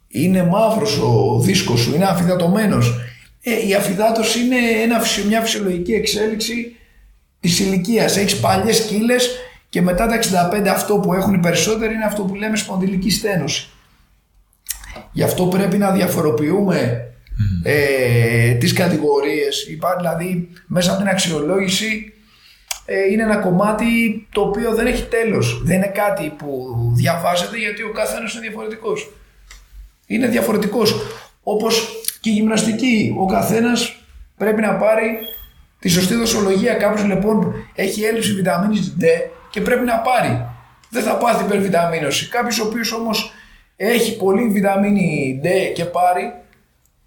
είναι 0.08 0.44
μαύρος 0.44 0.98
ο 0.98 1.40
δίσκος 1.40 1.80
σου, 1.80 1.96
είναι 1.96 2.06
αφιδατωμένος. 2.06 3.00
Ε, 3.42 3.68
η 3.68 3.74
αφιδάτωση 3.74 4.40
είναι 4.40 4.56
ένα, 4.84 5.02
μια 5.28 5.42
φυσιολογική 5.42 5.94
εξέλιξη 5.94 6.76
της 7.40 7.60
ηλικίας. 7.60 8.18
Έχεις 8.18 8.40
παλιές 8.40 8.82
κύλες 8.82 9.30
και 9.70 9.82
μετά 9.82 10.08
τα 10.08 10.16
65 10.16 10.68
αυτό 10.68 10.96
που 10.96 11.14
έχουν 11.14 11.34
οι 11.34 11.40
περισσότεροι 11.40 11.94
είναι 11.94 12.06
αυτό 12.06 12.24
που 12.24 12.36
λέμε 12.36 12.58
σπονδυλική 12.58 13.10
στένωση. 13.10 13.70
Γι' 15.12 15.24
αυτό 15.24 15.46
πρέπει 15.46 15.78
να 15.78 15.92
διαφοροποιούμε 15.92 17.10
ε, 17.64 18.54
τις 18.54 18.74
κατηγορίες. 18.74 19.68
Υπάρχει 19.70 19.98
δηλαδή 19.98 20.50
μέσα 20.68 20.92
από 20.92 21.00
την 21.00 21.10
αξιολόγηση 21.10 22.14
ε, 22.86 23.12
είναι 23.12 23.24
ένα 23.24 23.38
κομμάτι 23.38 23.86
το 24.32 24.42
οποίο 24.42 24.76
δεν 24.76 24.88
έχει 24.88 25.04
τέλος. 25.04 25.62
Δεν 25.64 25.76
είναι 25.76 25.92
κάτι 25.94 26.34
που 26.38 26.76
διαβάζεται 26.94 27.58
γιατί 27.58 27.84
ο 27.84 27.92
καθένας 27.92 28.34
είναι 28.34 28.42
διαφορετικός. 28.42 29.12
Είναι 30.08 30.28
διαφορετικός. 30.28 30.96
Όπως 31.44 31.90
και 32.22 32.30
η 32.30 32.34
γυμναστική. 32.34 33.16
Ο 33.20 33.26
καθένας 33.26 33.96
πρέπει 34.38 34.62
να 34.62 34.76
πάρει 34.76 35.18
τη 35.80 35.90
σωστή 35.90 36.16
δοσολογία. 36.16 36.74
Κάποιος 36.74 37.08
λοιπόν 37.08 37.54
έχει 37.76 38.04
έλλειψη 38.04 38.34
βιταμίνης 38.34 38.96
D 39.02 39.04
και 39.50 39.62
πρέπει 39.62 39.86
να 39.86 39.98
πάρει. 39.98 40.46
Δεν 40.90 41.04
θα 41.04 41.18
πάθει 41.18 41.44
υπερβιταμίνωση. 41.44 42.30
Κάποιος 42.30 42.60
ο 42.60 42.66
οποίος 42.66 42.92
όμως 42.92 43.32
έχει 43.76 44.18
πολύ 44.18 44.50
βιταμίνη 44.50 45.42
D 45.44 45.48
και 45.74 45.86
πάρει, 45.86 46.34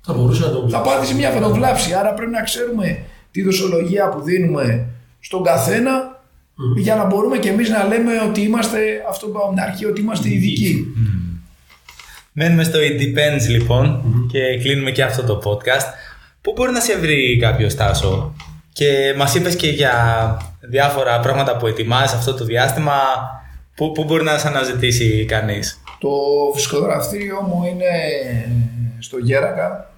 θα 0.00 0.12
μπορούσε 0.12 0.42
να 0.42 0.50
το 0.50 0.68
Θα 0.68 0.80
πάθεις 0.80 1.08
σε 1.08 1.14
μια 1.14 1.30
φωτοβλάψη. 1.30 1.92
Άρα 1.92 2.14
πρέπει 2.14 2.30
να 2.30 2.42
ξέρουμε 2.42 3.02
τη 3.30 3.42
δοσολογία 3.42 4.08
που 4.08 4.20
δίνουμε 4.22 4.86
στον 5.20 5.42
καθένα 5.42 6.22
για 6.76 6.94
να 6.94 7.04
μπορούμε 7.04 7.38
και 7.38 7.48
εμείς 7.48 7.68
να 7.68 7.84
λέμε 7.84 8.12
ότι 8.28 8.40
είμαστε, 8.40 8.78
αυτό 9.08 9.26
που 9.26 9.32
είπαμε 9.36 9.52
στην 9.52 9.70
αρχή, 9.70 9.84
ότι 9.84 10.00
είμαστε 10.00 10.28
ειδικοί. 10.28 10.86
Μένουμε 12.32 12.64
στο 12.64 12.78
It 12.78 13.00
Depends 13.00 13.48
λοιπον 13.48 14.02
και 14.30 14.58
κλείνουμε 14.62 14.90
και 14.90 15.02
αυτό 15.02 15.22
το 15.22 15.40
podcast. 15.44 15.86
Πού 16.40 16.52
μπορεί 16.56 16.72
να 16.72 16.80
σε 16.80 16.98
βρει 16.98 17.38
κάποιος 17.40 17.74
Τάσο; 17.74 18.34
Και 18.72 19.14
μας 19.16 19.34
είπες 19.34 19.56
και 19.56 19.68
για 19.68 19.92
διάφορα 20.60 21.20
πράγματα 21.20 21.56
που 21.56 21.66
ετοιμάζεις 21.66 22.16
αυτό 22.16 22.34
το 22.34 22.44
διάστημα 22.44 22.92
πού, 23.74 23.92
πού 23.92 24.04
μπορεί 24.04 24.24
να 24.24 24.38
σε 24.38 24.48
αναζητήσει 24.48 25.24
κανείς; 25.24 25.80
Το 25.98 26.08
φυσικογραφτήριό 26.54 27.40
μου 27.40 27.64
είναι 27.64 27.90
στο 29.00 29.18
Γέρακα 29.18 29.92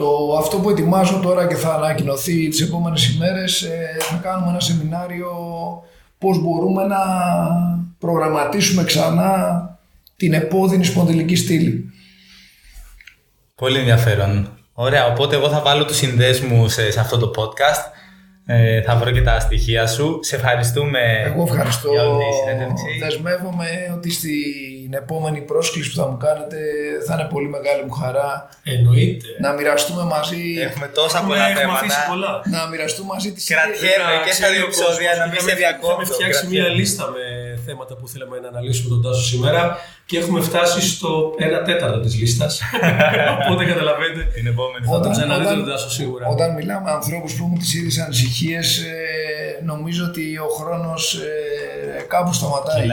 το, 0.00 0.36
αυτό 0.38 0.56
που 0.56 0.70
ετοιμάζω 0.70 1.20
τώρα 1.22 1.46
και 1.46 1.54
θα 1.54 1.74
ανακοινωθεί 1.74 2.48
τις 2.48 2.60
επόμενες 2.60 3.08
ημέρες 3.08 3.62
ε, 3.62 3.96
θα 3.98 4.16
κάνουμε 4.22 4.50
ένα 4.50 4.60
σεμινάριο 4.60 5.28
πώς 6.18 6.42
μπορούμε 6.42 6.84
να 6.84 6.98
προγραμματίσουμε 7.98 8.84
ξανά 8.84 9.64
την 10.16 10.32
επώδυνη 10.32 10.84
σπονδυλική 10.84 11.36
στήλη. 11.36 11.92
Πολύ 13.54 13.78
ενδιαφέρον. 13.78 14.48
Ωραία, 14.72 15.06
οπότε 15.06 15.36
εγώ 15.36 15.48
θα 15.48 15.60
βάλω 15.60 15.84
τους 15.84 15.96
συνδέσμους 15.96 16.72
σε, 16.72 16.90
σε 16.90 17.00
αυτό 17.00 17.18
το 17.18 17.30
podcast 17.36 17.98
ε, 18.46 18.82
θα 18.82 18.96
βρω 18.96 19.10
και 19.10 19.22
τα 19.22 19.40
στοιχεία 19.40 19.86
σου. 19.86 20.18
Σε 20.22 20.36
ευχαριστούμε 20.36 21.00
Εγώ 21.24 21.42
ευχαριστώ. 21.42 21.90
για 21.90 22.08
όλη 22.08 22.24
τη 22.24 22.34
συνέντευξη. 22.34 22.98
Δεσμεύομαι 23.00 23.66
ότι 23.96 24.10
στην 24.90 25.02
επόμενη 25.02 25.40
πρόσκληση 25.52 25.88
που 25.90 25.96
θα 26.02 26.06
μου 26.10 26.16
κάνετε 26.26 26.58
θα 27.06 27.12
είναι 27.14 27.26
πολύ 27.34 27.48
μεγάλη 27.56 27.82
μου 27.86 27.94
χαρά. 28.02 28.30
Εννοείται. 28.74 29.26
Να 29.44 29.50
μοιραστούμε 29.56 30.02
μαζί. 30.14 30.42
Έχουμε 30.68 30.86
τόσα 30.98 31.18
πολλά 31.26 31.46
έχουμε 31.52 31.72
αφήσει 31.78 31.96
θέματα. 32.00 32.10
πολλά. 32.12 32.32
Να 32.54 32.60
μοιραστούμε 32.70 33.08
μαζί 33.14 33.28
τις 33.36 33.44
Κρατιέμαι 33.52 34.14
και 34.26 34.32
στα 34.38 34.46
δύο 34.52 34.62
επεισόδια 34.68 35.10
να 35.20 35.24
μην 35.30 35.38
σε 35.40 35.46
Είχαμε 35.46 35.54
διακόπτω. 35.62 36.04
φτιάξει 36.14 36.42
μια 36.52 36.60
Κρατιέμαι. 36.62 36.78
λίστα 36.78 37.04
με 37.16 37.24
θέματα 37.66 37.92
που 37.98 38.06
θέλαμε 38.12 38.36
να 38.44 38.48
αναλύσουμε 38.52 38.88
τον 38.94 39.00
Τάσο 39.04 39.24
σήμερα 39.32 39.62
και 40.08 40.16
έχουμε 40.22 40.40
φτάσει 40.48 40.80
στο 40.94 41.10
1 41.38 41.60
τέταρτο 41.68 41.98
της 42.04 42.14
λίστας. 42.20 42.52
Οπότε 43.42 43.62
καταλαβαίνετε. 43.72 44.22
Την 44.38 44.46
επόμενη 44.54 44.84
Θα 44.86 44.90
φορά. 44.90 45.02
το 45.04 45.08
ξαναδείτε 45.14 45.50
όταν- 45.50 45.60
τον 45.62 45.68
Τάσο 45.72 45.90
σίγουρα. 45.98 46.24
Όταν 46.34 46.48
μιλάμε 46.58 46.82
με 46.86 46.90
ανθρώπους 46.98 47.30
που 47.34 47.42
έχουν 47.46 47.58
τις 47.62 47.72
ίδιες 47.78 47.96
ανησυχίες, 48.04 48.66
ε, 48.78 48.94
νομίζω 49.70 50.02
ότι 50.10 50.24
ο 50.46 50.48
χρόνος 50.58 51.02
ε, 51.14 52.02
κάπου 52.14 52.32
σταματάει. 52.38 52.86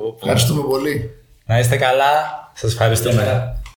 Κυλάει, 0.00 0.10
ναι, 0.10 0.24
ναι. 0.24 0.32
Ευχαριστούμε 0.32 0.62
πολύ. 0.62 1.10
Να 1.46 1.58
είστε 1.58 1.76
καλά. 1.76 2.12
Σας 2.54 2.72
ευχαριστούμε. 2.72 3.14
Γεια 3.14 3.24
χαρά. 3.24 3.59